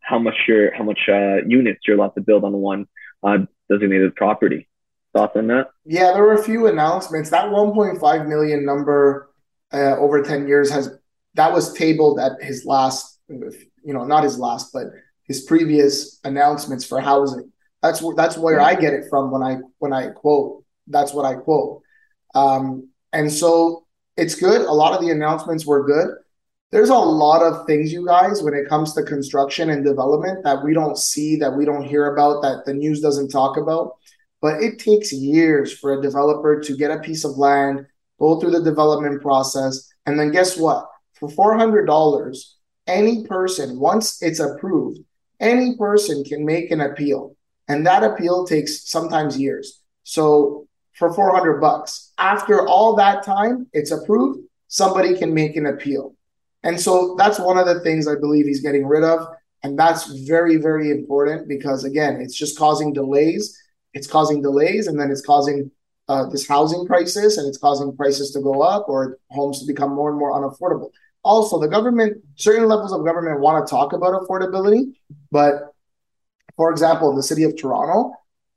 how 0.00 0.18
much 0.18 0.36
you're 0.46 0.72
how 0.74 0.84
much 0.84 1.00
uh, 1.08 1.44
units 1.46 1.80
you're 1.86 1.96
allowed 1.96 2.14
to 2.14 2.20
build 2.20 2.44
on 2.44 2.52
one 2.52 2.86
uh, 3.22 3.38
designated 3.70 4.14
property. 4.14 4.68
Thoughts 5.12 5.36
on 5.36 5.48
that? 5.48 5.70
Yeah, 5.84 6.12
there 6.12 6.22
were 6.22 6.34
a 6.34 6.42
few 6.42 6.66
announcements. 6.66 7.30
That 7.30 7.46
1.5 7.46 8.28
million 8.28 8.64
number 8.64 9.30
uh, 9.72 9.96
over 9.96 10.22
10 10.22 10.46
years 10.46 10.70
has 10.70 10.90
that 11.34 11.52
was 11.52 11.72
tabled 11.72 12.18
at 12.18 12.32
his 12.42 12.64
last, 12.64 13.18
you 13.28 13.92
know, 13.94 14.04
not 14.04 14.24
his 14.24 14.38
last, 14.38 14.72
but 14.72 14.86
his 15.28 15.42
previous 15.42 16.20
announcements 16.24 16.84
for 16.84 17.00
housing. 17.00 17.52
That's 17.82 18.02
where 18.02 18.16
that's 18.16 18.36
where 18.38 18.60
I 18.60 18.74
get 18.74 18.94
it 18.94 19.04
from 19.10 19.30
when 19.30 19.42
I 19.42 19.58
when 19.78 19.92
I 19.92 20.08
quote. 20.08 20.64
That's 20.86 21.12
what 21.12 21.24
I 21.24 21.34
quote. 21.34 21.82
Um, 22.34 22.90
and 23.12 23.32
so 23.32 23.86
it's 24.16 24.34
good. 24.34 24.62
A 24.62 24.72
lot 24.72 24.94
of 24.94 25.00
the 25.04 25.10
announcements 25.10 25.66
were 25.66 25.84
good 25.84 26.16
there's 26.72 26.88
a 26.88 26.94
lot 26.94 27.42
of 27.42 27.66
things, 27.66 27.92
you 27.92 28.04
guys, 28.04 28.42
when 28.42 28.54
it 28.54 28.68
comes 28.68 28.92
to 28.94 29.02
construction 29.02 29.70
and 29.70 29.84
development 29.84 30.42
that 30.44 30.62
we 30.64 30.74
don't 30.74 30.98
see, 30.98 31.36
that 31.36 31.56
we 31.56 31.64
don't 31.64 31.86
hear 31.86 32.12
about, 32.12 32.42
that 32.42 32.64
the 32.66 32.74
news 32.74 33.00
doesn't 33.00 33.28
talk 33.28 33.56
about. 33.56 33.92
But 34.42 34.62
it 34.62 34.78
takes 34.78 35.12
years 35.12 35.72
for 35.72 35.98
a 35.98 36.02
developer 36.02 36.60
to 36.60 36.76
get 36.76 36.90
a 36.90 36.98
piece 36.98 37.24
of 37.24 37.38
land, 37.38 37.86
go 38.18 38.40
through 38.40 38.50
the 38.50 38.64
development 38.64 39.22
process, 39.22 39.88
and 40.06 40.18
then 40.18 40.32
guess 40.32 40.56
what? 40.56 40.86
For 41.14 41.28
$400, 41.28 42.44
any 42.86 43.24
person, 43.24 43.78
once 43.78 44.20
it's 44.20 44.40
approved, 44.40 45.00
any 45.40 45.76
person 45.76 46.24
can 46.24 46.44
make 46.44 46.70
an 46.70 46.80
appeal. 46.80 47.36
And 47.68 47.86
that 47.86 48.04
appeal 48.04 48.46
takes 48.46 48.88
sometimes 48.88 49.38
years. 49.38 49.80
So 50.04 50.68
for 50.94 51.12
400 51.12 51.60
bucks, 51.60 52.12
after 52.18 52.66
all 52.66 52.96
that 52.96 53.22
time, 53.22 53.66
it's 53.72 53.90
approved, 53.90 54.40
somebody 54.68 55.16
can 55.16 55.34
make 55.34 55.56
an 55.56 55.66
appeal. 55.66 56.14
And 56.62 56.80
so 56.80 57.14
that's 57.18 57.38
one 57.38 57.58
of 57.58 57.66
the 57.66 57.80
things 57.80 58.08
I 58.08 58.14
believe 58.14 58.46
he's 58.46 58.62
getting 58.62 58.86
rid 58.86 59.04
of. 59.04 59.26
And 59.62 59.78
that's 59.78 60.06
very, 60.26 60.56
very 60.56 60.90
important 60.90 61.48
because, 61.48 61.84
again, 61.84 62.20
it's 62.20 62.36
just 62.36 62.58
causing 62.58 62.92
delays. 62.92 63.60
It's 63.94 64.06
causing 64.06 64.42
delays 64.42 64.86
and 64.86 64.98
then 64.98 65.10
it's 65.10 65.22
causing 65.22 65.70
uh, 66.08 66.28
this 66.28 66.46
housing 66.46 66.86
crisis 66.86 67.38
and 67.38 67.48
it's 67.48 67.58
causing 67.58 67.96
prices 67.96 68.30
to 68.32 68.40
go 68.40 68.62
up 68.62 68.88
or 68.88 69.18
homes 69.30 69.60
to 69.60 69.66
become 69.66 69.94
more 69.94 70.10
and 70.10 70.18
more 70.18 70.32
unaffordable. 70.32 70.90
Also, 71.26 71.58
the 71.58 71.66
government, 71.66 72.22
certain 72.36 72.68
levels 72.68 72.92
of 72.92 73.04
government 73.04 73.40
want 73.40 73.66
to 73.66 73.68
talk 73.68 73.92
about 73.92 74.12
affordability, 74.22 74.92
but 75.32 75.74
for 76.56 76.70
example, 76.70 77.10
in 77.10 77.16
the 77.16 77.22
city 77.22 77.42
of 77.42 77.56
Toronto, 77.56 78.14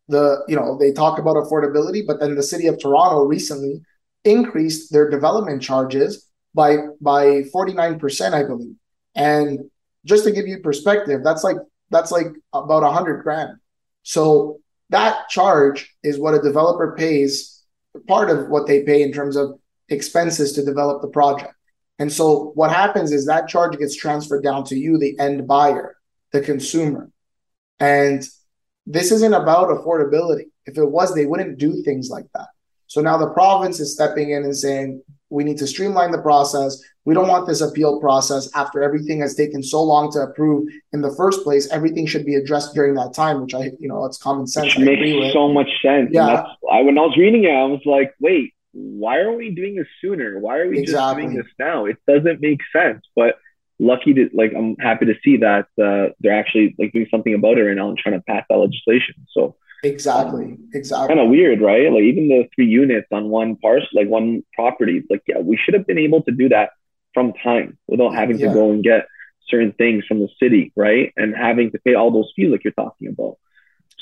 the 0.08 0.44
you 0.48 0.56
know 0.56 0.78
they 0.78 0.92
talk 0.92 1.18
about 1.18 1.36
affordability, 1.36 2.06
but 2.06 2.20
then 2.20 2.36
the 2.36 2.44
city 2.44 2.68
of 2.68 2.80
Toronto 2.80 3.24
recently 3.24 3.82
increased 4.24 4.92
their 4.92 5.10
development 5.10 5.64
charges 5.64 6.28
by 6.54 6.78
by 7.02 7.44
49%, 7.56 8.34
I 8.34 8.44
believe. 8.44 8.76
And 9.16 9.72
just 10.06 10.24
to 10.26 10.32
give 10.32 10.48
you 10.48 10.60
perspective, 10.60 11.22
that's 11.24 11.44
like 11.44 11.58
that's 11.90 12.12
like 12.12 12.28
about 12.54 12.84
a 12.84 12.92
hundred 12.92 13.24
grand. 13.24 13.58
So 14.04 14.60
that 14.90 15.28
charge 15.30 15.96
is 16.04 16.20
what 16.20 16.36
a 16.36 16.42
developer 16.42 16.96
pays, 16.96 17.64
part 18.08 18.30
of 18.30 18.50
what 18.50 18.68
they 18.68 18.84
pay 18.84 19.02
in 19.02 19.12
terms 19.12 19.36
of 19.36 19.60
expenses 19.90 20.54
to 20.54 20.64
develop 20.64 21.02
the 21.02 21.08
project. 21.08 21.54
And 22.00 22.12
so 22.12 22.52
what 22.56 22.72
happens 22.72 23.12
is 23.12 23.26
that 23.26 23.50
charge 23.50 23.78
gets 23.78 23.96
transferred 23.96 24.44
down 24.44 24.64
to 24.66 24.76
you, 24.76 24.98
the 24.98 25.20
end 25.20 25.48
buyer, 25.48 25.98
the 26.32 26.42
consumer. 26.42 27.12
And 27.80 28.26
this 28.86 29.12
isn't 29.12 29.34
about 29.34 29.68
affordability. 29.68 30.46
If 30.66 30.78
it 30.78 30.86
was, 30.86 31.14
they 31.14 31.26
wouldn't 31.26 31.60
do 31.60 31.84
things 31.84 32.10
like 32.10 32.26
that. 32.34 32.48
So 32.88 33.02
now 33.02 33.18
the 33.18 33.30
province 33.30 33.80
is 33.80 33.94
stepping 33.94 34.32
in 34.32 34.44
and 34.44 34.56
saying, 34.56 35.04
we 35.30 35.44
need 35.44 35.58
to 35.60 35.68
streamline 35.68 36.12
the 36.12 36.22
process. 36.22 36.82
We 37.06 37.14
don't 37.14 37.28
want 37.28 37.48
this 37.48 37.62
appeal 37.62 38.00
process 38.00 38.50
after 38.56 38.82
everything 38.82 39.20
has 39.22 39.36
taken 39.36 39.62
so 39.62 39.84
long 39.84 40.12
to 40.14 40.22
approve 40.22 40.68
in 40.92 41.02
the 41.02 41.14
first 41.16 41.44
place. 41.44 41.70
Everything 41.70 42.08
should 42.08 42.26
be 42.26 42.34
addressed 42.36 42.74
during 42.74 42.96
that 42.96 43.14
time, 43.14 43.42
which 43.42 43.54
I, 43.54 43.72
you 43.80 43.88
know, 43.88 44.06
it's 44.06 44.18
common 44.18 44.48
sense. 44.48 44.76
It 44.76 44.80
makes 44.80 45.34
so 45.34 45.50
much 45.50 45.70
sense. 45.84 46.10
Yeah. 46.12 46.46
I, 46.72 46.82
when 46.82 46.98
I 46.98 47.02
was 47.02 47.16
reading 47.16 47.44
it, 47.44 47.52
I 47.52 47.66
was 47.66 47.82
like, 47.86 48.16
wait, 48.20 48.54
why 48.80 49.18
are 49.18 49.36
we 49.36 49.52
doing 49.52 49.76
this 49.76 49.88
sooner? 50.02 50.40
Why 50.40 50.60
are 50.60 50.70
we 50.70 50.80
exactly. 50.80 51.24
just 51.24 51.34
doing 51.34 51.38
this 51.38 51.54
now? 51.60 51.86
It 51.86 51.98
doesn't 52.08 52.42
make 52.42 52.60
sense. 52.72 53.06
But 53.16 53.36
lucky 53.80 54.14
to 54.14 54.30
like, 54.34 54.54
I'm 54.56 54.76
happy 54.78 55.06
to 55.06 55.16
see 55.24 55.38
that 55.38 55.68
uh, 55.82 56.14
they're 56.20 56.38
actually 56.38 56.76
like 56.80 56.94
doing 56.94 57.08
something 57.12 57.34
about 57.34 57.58
it 57.58 57.64
right 57.64 57.76
now 57.76 57.90
and 57.90 57.98
trying 57.98 58.16
to 58.16 58.24
pass 58.26 58.46
that 58.50 58.56
legislation. 58.56 59.16
So 59.32 59.56
Exactly. 59.84 60.58
Exactly. 60.74 61.08
Kind 61.08 61.20
of 61.20 61.30
weird, 61.30 61.62
right? 61.62 61.92
Like 61.92 62.04
even 62.04 62.28
the 62.28 62.48
three 62.56 62.68
units 62.68 63.08
on 63.12 63.30
one 63.30 63.56
parcel, 63.56 63.88
like 63.94 64.08
one 64.08 64.44
property, 64.54 65.04
like 65.10 65.24
yeah, 65.28 65.40
we 65.40 65.58
should 65.58 65.74
have 65.74 65.88
been 65.88 65.98
able 65.98 66.22
to 66.24 66.32
do 66.32 66.50
that 66.50 66.72
from 67.14 67.34
time 67.44 67.78
without 67.88 68.14
having 68.14 68.38
yeah. 68.38 68.50
to 68.50 68.54
go 68.54 68.72
and 68.72 68.84
get 68.84 69.08
certain 69.48 69.72
things 69.74 70.06
from 70.06 70.20
the 70.20 70.28
city, 70.42 70.74
right? 70.76 71.14
And 71.16 71.36
having 71.36 71.72
to 71.72 71.80
pay 71.80 71.96
all 71.96 72.12
those 72.12 72.32
fees 72.36 72.52
like 72.52 72.64
you're 72.64 72.74
talking 72.74 73.08
about. 73.08 73.38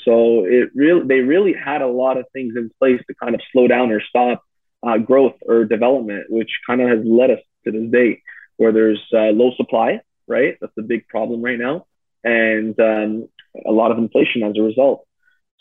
So 0.04 0.44
it 0.44 0.70
really, 0.74 1.06
they 1.06 1.20
really 1.20 1.52
had 1.52 1.82
a 1.82 1.86
lot 1.86 2.18
of 2.18 2.26
things 2.32 2.54
in 2.56 2.70
place 2.78 3.00
to 3.06 3.14
kind 3.14 3.34
of 3.34 3.40
slow 3.52 3.68
down 3.68 3.90
or 3.92 4.00
stop 4.00 4.42
uh, 4.82 4.98
growth 4.98 5.34
or 5.46 5.64
development, 5.64 6.26
which 6.28 6.50
kind 6.66 6.80
of 6.80 6.88
has 6.88 7.04
led 7.04 7.30
us 7.30 7.40
to 7.64 7.72
this 7.72 7.90
day 7.90 8.22
where 8.56 8.72
there's 8.72 9.02
uh, 9.12 9.30
low 9.30 9.52
supply, 9.56 10.00
right? 10.26 10.56
That's 10.60 10.76
a 10.78 10.82
big 10.82 11.08
problem 11.08 11.42
right 11.42 11.58
now, 11.58 11.86
and 12.24 12.78
um, 12.80 13.28
a 13.66 13.72
lot 13.72 13.90
of 13.90 13.98
inflation 13.98 14.42
as 14.42 14.54
a 14.56 14.62
result. 14.62 15.06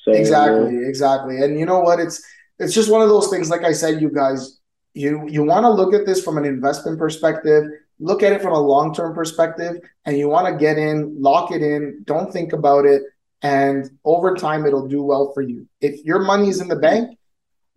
So 0.03 0.11
exactly, 0.11 0.85
exactly. 0.85 1.41
And 1.41 1.59
you 1.59 1.65
know 1.65 1.79
what? 1.79 1.99
It's 1.99 2.23
it's 2.59 2.73
just 2.73 2.91
one 2.91 3.01
of 3.01 3.09
those 3.09 3.29
things. 3.29 3.49
Like 3.49 3.63
I 3.63 3.71
said, 3.71 4.01
you 4.01 4.09
guys, 4.09 4.59
you 4.93 5.27
you 5.27 5.43
want 5.43 5.63
to 5.63 5.69
look 5.69 5.93
at 5.93 6.05
this 6.05 6.23
from 6.23 6.37
an 6.37 6.45
investment 6.45 6.97
perspective. 6.99 7.65
Look 7.99 8.21
at 8.21 8.31
it 8.31 8.41
from 8.41 8.53
a 8.53 8.59
long 8.59 8.93
term 8.93 9.15
perspective, 9.15 9.77
and 10.05 10.17
you 10.17 10.29
want 10.29 10.47
to 10.47 10.55
get 10.55 10.77
in, 10.77 11.19
lock 11.19 11.51
it 11.51 11.61
in. 11.61 12.03
Don't 12.05 12.31
think 12.31 12.53
about 12.53 12.85
it, 12.85 13.03
and 13.41 13.89
over 14.05 14.35
time, 14.35 14.65
it'll 14.65 14.87
do 14.87 15.01
well 15.03 15.31
for 15.33 15.41
you. 15.41 15.67
If 15.81 16.03
your 16.03 16.19
money 16.19 16.49
is 16.49 16.61
in 16.61 16.67
the 16.67 16.75
bank, 16.75 17.17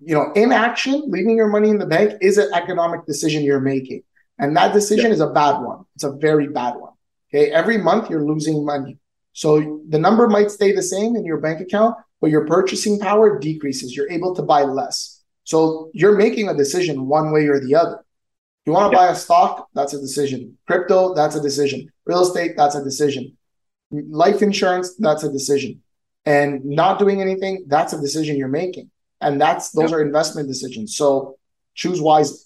you 0.03 0.15
know, 0.15 0.33
inaction, 0.35 1.05
leaving 1.07 1.37
your 1.37 1.49
money 1.49 1.71
in 1.71 1.79
the 1.79 1.87
bank 1.87 2.15
is 2.21 2.39
an 2.39 2.51
economic 2.55 3.07
decision 3.07 3.43
you're 3.43 3.61
making. 3.61 4.03
And 4.39 4.57
that 4.57 4.73
decision 4.73 5.07
yeah. 5.07 5.15
is 5.15 5.21
a 5.21 5.29
bad 5.29 5.61
one. 5.61 5.85
It's 5.95 6.05
a 6.05 6.13
very 6.13 6.49
bad 6.49 6.77
one. 6.77 6.93
Okay. 7.33 7.51
Every 7.51 7.79
month 7.79 8.11
you're 8.11 8.25
losing 8.25 8.65
money. 8.65 8.99
So 9.33 9.83
the 9.89 9.99
number 9.99 10.29
might 10.29 10.51
stay 10.51 10.73
the 10.73 10.83
same 10.83 11.15
in 11.17 11.25
your 11.25 11.39
bank 11.39 11.61
account, 11.61 11.97
but 12.21 12.31
your 12.31 12.47
purchasing 12.47 12.99
power 12.99 13.39
decreases. 13.39 13.95
You're 13.95 14.11
able 14.11 14.35
to 14.35 14.43
buy 14.43 14.63
less. 14.63 15.23
So 15.45 15.91
you're 15.93 16.17
making 16.17 16.49
a 16.49 16.57
decision 16.57 17.07
one 17.07 17.33
way 17.33 17.47
or 17.47 17.61
the 17.61 17.75
other. 17.75 18.05
You 18.67 18.73
want 18.73 18.93
to 18.93 18.97
buy 18.97 19.09
a 19.09 19.15
stock, 19.15 19.69
that's 19.75 19.95
a 19.95 20.01
decision. 20.01 20.59
Crypto, 20.67 21.15
that's 21.15 21.35
a 21.35 21.41
decision. 21.41 21.91
Real 22.05 22.23
estate, 22.23 22.53
that's 22.57 22.75
a 22.75 22.85
decision. 22.85 23.37
Life 23.91 24.43
insurance, 24.43 24.95
that's 24.97 25.25
a 25.25 25.33
decision. 25.33 25.83
And 26.25 26.65
not 26.65 26.99
doing 26.99 27.21
anything, 27.21 27.65
that's 27.69 27.93
a 27.93 28.01
decision 28.01 28.37
you're 28.37 28.49
making. 28.49 28.91
And 29.21 29.41
that's 29.41 29.71
those 29.71 29.93
are 29.93 30.01
investment 30.01 30.49
decisions. 30.49 30.97
So 30.97 31.39
choose 31.75 32.01
wisely. 32.01 32.39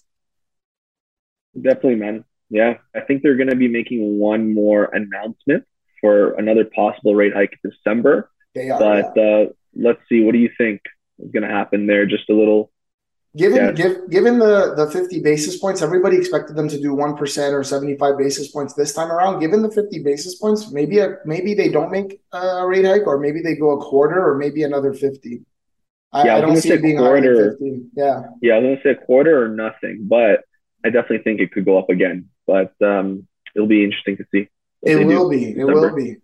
Definitely, 1.55 1.95
man. 1.95 2.25
Yeah. 2.49 2.75
I 2.95 3.01
think 3.01 3.23
they're 3.23 3.37
going 3.37 3.49
to 3.49 3.55
be 3.55 3.67
making 3.67 4.19
one 4.19 4.53
more 4.53 4.85
announcement 4.85 5.65
for 6.01 6.33
another 6.33 6.65
possible 6.65 7.15
rate 7.15 7.33
hike 7.33 7.57
in 7.63 7.71
December. 7.71 8.29
they 8.53 8.69
Are, 8.69 8.79
but 8.79 9.13
yeah. 9.15 9.23
uh, 9.23 9.45
let's 9.75 10.01
see. 10.09 10.23
What 10.23 10.33
do 10.33 10.39
you 10.39 10.49
think 10.57 10.81
is 11.19 11.31
going 11.31 11.43
to 11.43 11.49
happen 11.49 11.87
there? 11.87 12.05
Just 12.05 12.29
a 12.29 12.33
little. 12.33 12.71
Given 13.35 13.75
give, 13.75 14.09
given 14.09 14.39
the 14.39 14.75
the 14.75 14.89
50 14.89 15.21
basis 15.21 15.57
points, 15.57 15.81
everybody 15.81 16.15
expected 16.15 16.55
them 16.55 16.69
to 16.69 16.79
do 16.79 16.93
one 16.93 17.17
percent 17.17 17.53
or 17.53 17.65
75 17.65 18.17
basis 18.17 18.47
points 18.47 18.73
this 18.75 18.93
time 18.93 19.11
around. 19.11 19.41
Given 19.41 19.61
the 19.61 19.69
50 19.69 20.03
basis 20.03 20.35
points, 20.35 20.71
maybe 20.71 20.99
a, 20.99 21.17
maybe 21.25 21.53
they 21.53 21.67
don't 21.67 21.91
make 21.91 22.21
a 22.31 22.65
rate 22.65 22.85
hike, 22.85 23.05
or 23.05 23.19
maybe 23.19 23.41
they 23.41 23.55
go 23.55 23.71
a 23.71 23.83
quarter, 23.83 24.25
or 24.25 24.37
maybe 24.37 24.63
another 24.63 24.93
50. 24.93 25.41
I, 26.15 26.25
yeah, 26.25 26.35
I, 26.35 26.37
I 26.37 26.41
don't 26.41 26.55
see 26.55 26.71
it 26.71 26.81
being 26.81 26.97
quarter. 26.97 27.57
Yeah, 27.93 28.23
yeah, 28.41 28.53
I 28.53 28.59
was 28.59 28.63
going 28.63 28.77
to 28.77 28.83
say 28.83 28.91
a 28.91 29.05
quarter 29.05 29.43
or 29.43 29.49
nothing, 29.49 30.07
but 30.07 30.45
I 30.85 30.89
definitely 30.89 31.23
think 31.23 31.41
it 31.41 31.51
could 31.51 31.65
go 31.65 31.77
up 31.77 31.89
again. 31.89 32.29
But 32.47 32.73
um, 32.81 33.27
it'll 33.53 33.67
be 33.67 33.83
interesting 33.83 34.15
to 34.17 34.25
see. 34.31 34.47
It 34.81 35.05
will 35.05 35.29
be. 35.29 35.49
It 35.49 35.65
will 35.65 35.93
be. 35.93 36.15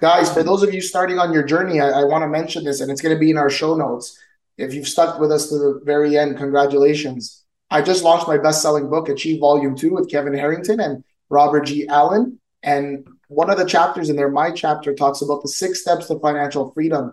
Guys, 0.00 0.32
for 0.32 0.42
those 0.42 0.62
of 0.62 0.72
you 0.72 0.80
starting 0.80 1.18
on 1.18 1.34
your 1.34 1.42
journey, 1.42 1.80
I, 1.80 1.88
I 2.00 2.04
want 2.04 2.22
to 2.22 2.28
mention 2.28 2.64
this, 2.64 2.80
and 2.80 2.90
it's 2.90 3.02
going 3.02 3.14
to 3.14 3.20
be 3.20 3.30
in 3.30 3.36
our 3.36 3.50
show 3.50 3.76
notes. 3.76 4.18
If 4.56 4.72
you've 4.72 4.88
stuck 4.88 5.20
with 5.20 5.30
us 5.30 5.50
to 5.50 5.58
the 5.58 5.80
very 5.84 6.16
end, 6.16 6.38
congratulations. 6.38 7.44
I 7.70 7.82
just 7.82 8.04
launched 8.04 8.28
my 8.28 8.38
best 8.38 8.62
selling 8.62 8.88
book, 8.88 9.10
Achieve 9.10 9.40
Volume 9.40 9.76
2, 9.76 9.92
with 9.92 10.10
Kevin 10.10 10.32
Harrington 10.32 10.80
and 10.80 11.04
Robert 11.28 11.66
G. 11.66 11.86
Allen. 11.88 12.40
And 12.62 13.06
one 13.28 13.50
of 13.50 13.58
the 13.58 13.66
chapters 13.66 14.08
in 14.08 14.16
there, 14.16 14.30
my 14.30 14.50
chapter, 14.50 14.94
talks 14.94 15.20
about 15.20 15.42
the 15.42 15.48
six 15.48 15.82
steps 15.82 16.06
to 16.06 16.18
financial 16.20 16.70
freedom. 16.72 17.12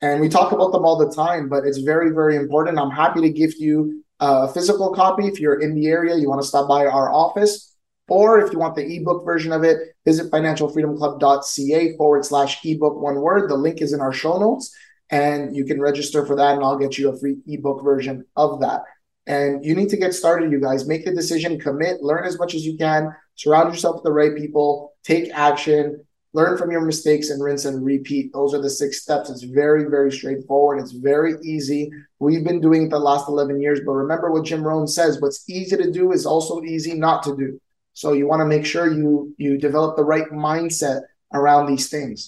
And 0.00 0.20
we 0.20 0.28
talk 0.28 0.52
about 0.52 0.72
them 0.72 0.84
all 0.84 0.96
the 0.96 1.12
time, 1.12 1.48
but 1.48 1.64
it's 1.64 1.78
very, 1.78 2.10
very 2.10 2.36
important. 2.36 2.78
I'm 2.78 2.90
happy 2.90 3.20
to 3.20 3.30
give 3.30 3.54
you 3.58 4.04
a 4.20 4.48
physical 4.48 4.92
copy 4.94 5.26
if 5.26 5.40
you're 5.40 5.60
in 5.60 5.74
the 5.74 5.86
area, 5.86 6.16
you 6.16 6.28
want 6.28 6.40
to 6.40 6.46
stop 6.46 6.68
by 6.68 6.86
our 6.86 7.12
office. 7.12 7.74
Or 8.08 8.40
if 8.40 8.52
you 8.52 8.58
want 8.58 8.74
the 8.74 8.96
ebook 8.96 9.24
version 9.24 9.52
of 9.52 9.64
it, 9.64 9.78
visit 10.04 10.30
financialfreedomclub.ca 10.30 11.96
forward 11.96 12.24
slash 12.24 12.64
ebook 12.64 13.00
one 13.00 13.16
word. 13.16 13.50
The 13.50 13.56
link 13.56 13.82
is 13.82 13.92
in 13.92 14.00
our 14.00 14.12
show 14.12 14.38
notes 14.38 14.74
and 15.10 15.54
you 15.54 15.64
can 15.64 15.80
register 15.80 16.24
for 16.24 16.36
that 16.36 16.54
and 16.54 16.64
I'll 16.64 16.78
get 16.78 16.96
you 16.96 17.10
a 17.10 17.18
free 17.18 17.36
ebook 17.46 17.84
version 17.84 18.24
of 18.34 18.60
that. 18.60 18.82
And 19.26 19.62
you 19.62 19.74
need 19.74 19.90
to 19.90 19.98
get 19.98 20.14
started, 20.14 20.50
you 20.50 20.58
guys. 20.58 20.88
Make 20.88 21.04
the 21.04 21.14
decision, 21.14 21.60
commit, 21.60 22.02
learn 22.02 22.24
as 22.24 22.38
much 22.38 22.54
as 22.54 22.64
you 22.64 22.78
can, 22.78 23.14
surround 23.34 23.74
yourself 23.74 23.96
with 23.96 24.04
the 24.04 24.12
right 24.12 24.34
people, 24.34 24.94
take 25.04 25.30
action, 25.34 26.02
learn 26.38 26.56
from 26.56 26.70
your 26.70 26.82
mistakes, 26.82 27.30
and 27.30 27.42
rinse 27.42 27.64
and 27.64 27.84
repeat. 27.84 28.32
Those 28.32 28.54
are 28.54 28.62
the 28.62 28.70
six 28.70 29.02
steps. 29.02 29.28
It's 29.28 29.42
very, 29.42 29.84
very 29.96 30.12
straightforward. 30.12 30.78
It's 30.80 30.92
very 30.92 31.34
easy. 31.42 31.90
We've 32.20 32.44
been 32.44 32.60
doing 32.60 32.82
it 32.84 32.90
the 32.90 33.06
last 33.10 33.28
11 33.28 33.60
years, 33.60 33.80
but 33.84 33.92
remember 33.92 34.30
what 34.30 34.44
Jim 34.44 34.62
Rohn 34.62 34.86
says 34.86 35.20
what's 35.20 35.42
easy 35.48 35.76
to 35.76 35.90
do 35.90 36.12
is 36.12 36.24
also 36.26 36.62
easy 36.62 36.94
not 36.94 37.24
to 37.24 37.36
do. 37.36 37.60
So 37.92 38.12
you 38.12 38.28
want 38.28 38.40
to 38.40 38.46
make 38.54 38.64
sure 38.64 38.84
you 39.00 39.34
you 39.44 39.58
develop 39.58 39.96
the 39.96 40.04
right 40.14 40.28
mindset 40.30 41.00
around 41.38 41.66
these 41.66 41.88
things. 41.94 42.18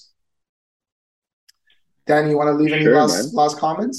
Dan, 2.07 2.29
you 2.29 2.37
want 2.37 2.49
to 2.49 2.57
leave 2.61 2.73
any 2.73 2.89
last 2.89 3.33
last 3.41 3.57
comments? 3.59 3.97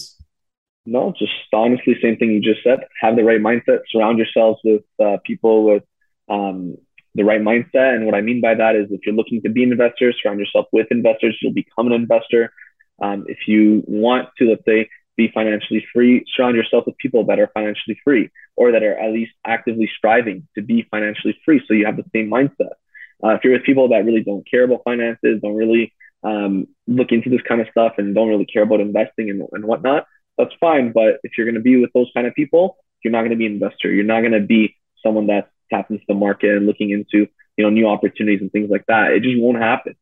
No, 0.86 1.14
just 1.18 1.32
honestly, 1.54 1.96
same 2.02 2.18
thing 2.18 2.32
you 2.32 2.42
just 2.42 2.64
said. 2.68 2.80
Have 3.04 3.16
the 3.16 3.24
right 3.24 3.44
mindset. 3.50 3.80
Surround 3.92 4.18
yourselves 4.18 4.60
with 4.66 4.84
uh, 5.06 5.18
people 5.30 5.56
with 5.70 5.86
um, 6.28 6.76
the 7.16 7.24
right 7.24 7.42
mindset. 7.42 7.96
And 7.96 8.06
what 8.06 8.16
I 8.16 8.22
mean 8.22 8.42
by 8.42 8.56
that 8.56 8.76
is, 8.76 8.88
if 8.92 9.02
you're 9.06 9.16
looking 9.16 9.42
to 9.42 9.50
be 9.50 9.64
an 9.64 9.72
investor, 9.72 10.14
surround 10.14 10.40
yourself 10.40 10.68
with 10.72 10.88
investors. 10.92 11.38
You'll 11.42 11.54
become 11.54 11.88
an 11.88 11.94
investor. 11.94 12.54
Um, 13.02 13.26
if 13.28 13.48
you 13.48 13.84
want 13.88 14.30
to, 14.38 14.50
let's 14.50 14.66
say, 14.66 14.90
be 15.18 15.30
financially 15.34 15.86
free, 15.94 16.26
surround 16.36 16.56
yourself 16.56 16.86
with 16.86 16.98
people 16.98 17.26
that 17.26 17.40
are 17.40 17.50
financially 17.54 18.00
free 18.04 18.30
or 18.56 18.72
that 18.72 18.84
are 18.84 18.98
at 18.98 19.12
least 19.12 19.34
actively 19.46 19.90
striving 19.98 20.48
to 20.56 20.62
be 20.62 20.88
financially 20.90 21.38
free. 21.44 21.62
So 21.68 21.74
you 21.74 21.86
have 21.86 21.98
the 21.98 22.06
same 22.14 22.30
mindset. 22.30 22.74
Uh, 23.24 23.36
if 23.36 23.44
you're 23.44 23.54
with 23.54 23.66
people 23.66 23.90
that 23.90 24.06
really 24.06 24.24
don't 24.24 24.50
care 24.50 24.64
about 24.64 24.84
finances, 24.84 25.42
don't 25.42 25.56
really 25.56 25.94
um, 26.24 26.68
look 26.88 27.12
into 27.12 27.30
this 27.30 27.42
kind 27.48 27.62
of 27.62 27.68
stuff 27.70 27.94
and 27.98 28.16
don't 28.16 28.30
really 28.30 28.46
care 28.46 28.64
about 28.64 28.80
investing 28.80 29.30
and, 29.30 29.44
and 29.52 29.66
whatnot, 29.66 30.06
that's 30.38 30.54
fine. 30.60 30.92
But 30.92 31.20
if 31.24 31.38
you're 31.38 31.46
going 31.46 31.56
to 31.56 31.62
be 31.62 31.80
with 31.80 31.92
those 31.94 32.10
kind 32.14 32.26
of 32.26 32.34
people, 32.34 32.78
you're 33.04 33.12
not 33.12 33.22
going 33.22 33.32
to 33.32 33.38
be 33.38 33.46
an 33.46 33.54
investor. 33.54 33.92
You're 33.92 34.06
not 34.06 34.22
going 34.22 34.34
to 34.34 34.40
be 34.40 34.76
someone 35.04 35.28
that's 35.28 35.50
tapping 35.72 35.96
into 35.96 36.06
the 36.08 36.14
market 36.14 36.52
and 36.52 36.66
looking 36.68 36.92
into 36.92 37.28
you 37.58 37.64
know 37.64 37.70
new 37.70 37.88
opportunities 37.88 38.42
and 38.42 38.52
things 38.52 38.70
like 38.70 38.86
that. 38.88 39.12
It 39.12 39.24
just 39.24 39.40
won't 39.40 39.58
happen. 39.58 39.96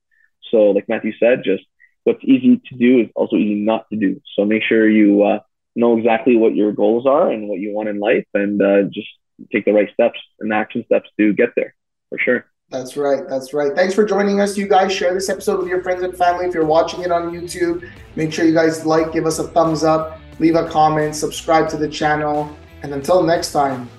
So 0.52 0.72
like 0.72 0.90
Matthew 0.90 1.14
said, 1.20 1.44
just 1.44 1.64
what's 2.04 2.24
easy 2.24 2.62
to 2.70 2.76
do 2.76 3.00
is 3.00 3.08
also 3.16 3.36
easy 3.36 3.56
not 3.56 3.90
to 3.92 3.98
do. 3.98 4.22
So 4.36 4.46
make 4.46 4.64
sure 4.64 4.90
you 4.90 5.24
uh, 5.24 5.40
know 5.76 5.98
exactly 5.98 6.36
what 6.36 6.56
your 6.56 6.72
goals 6.72 7.06
are 7.06 7.32
and 7.32 7.48
what 7.48 7.60
you 7.60 7.74
want 7.74 7.90
in 7.90 8.00
life, 8.00 8.26
and 8.34 8.62
uh, 8.62 8.84
just 8.84 9.08
take 9.52 9.66
the 9.66 9.74
right 9.74 9.90
steps 9.94 10.20
and 10.40 10.54
action 10.54 10.84
steps 10.86 11.10
to 11.20 11.34
get 11.34 11.50
there 11.56 11.76
for 12.10 12.18
sure. 12.20 12.46
That's 12.70 12.96
right. 12.96 13.28
That's 13.28 13.54
right. 13.54 13.74
Thanks 13.76 13.96
for 13.96 14.06
joining 14.06 14.42
us, 14.42 14.56
you 14.56 14.68
guys. 14.68 14.94
Share 14.94 15.14
this 15.14 15.28
episode 15.28 15.60
with 15.60 15.68
your 15.68 15.82
friends 15.82 16.04
and 16.04 16.16
family. 16.16 16.46
If 16.46 16.54
you're 16.54 16.66
watching 16.66 17.02
it 17.02 17.12
on 17.12 17.32
YouTube, 17.32 17.90
make 18.16 18.32
sure 18.32 18.46
you 18.46 18.54
guys 18.54 18.86
like, 18.86 19.12
give 19.12 19.26
us 19.26 19.40
a 19.40 19.48
thumbs 19.48 19.84
up, 19.84 20.20
leave 20.38 20.56
a 20.56 20.70
comment, 20.70 21.16
subscribe 21.16 21.68
to 21.70 21.78
the 21.78 21.88
channel. 21.88 22.56
And 22.84 22.94
until 22.94 23.24
next 23.24 23.54
time, 23.54 23.90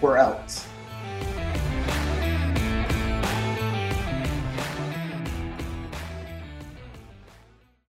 we're 0.00 0.18
out. 0.18 0.64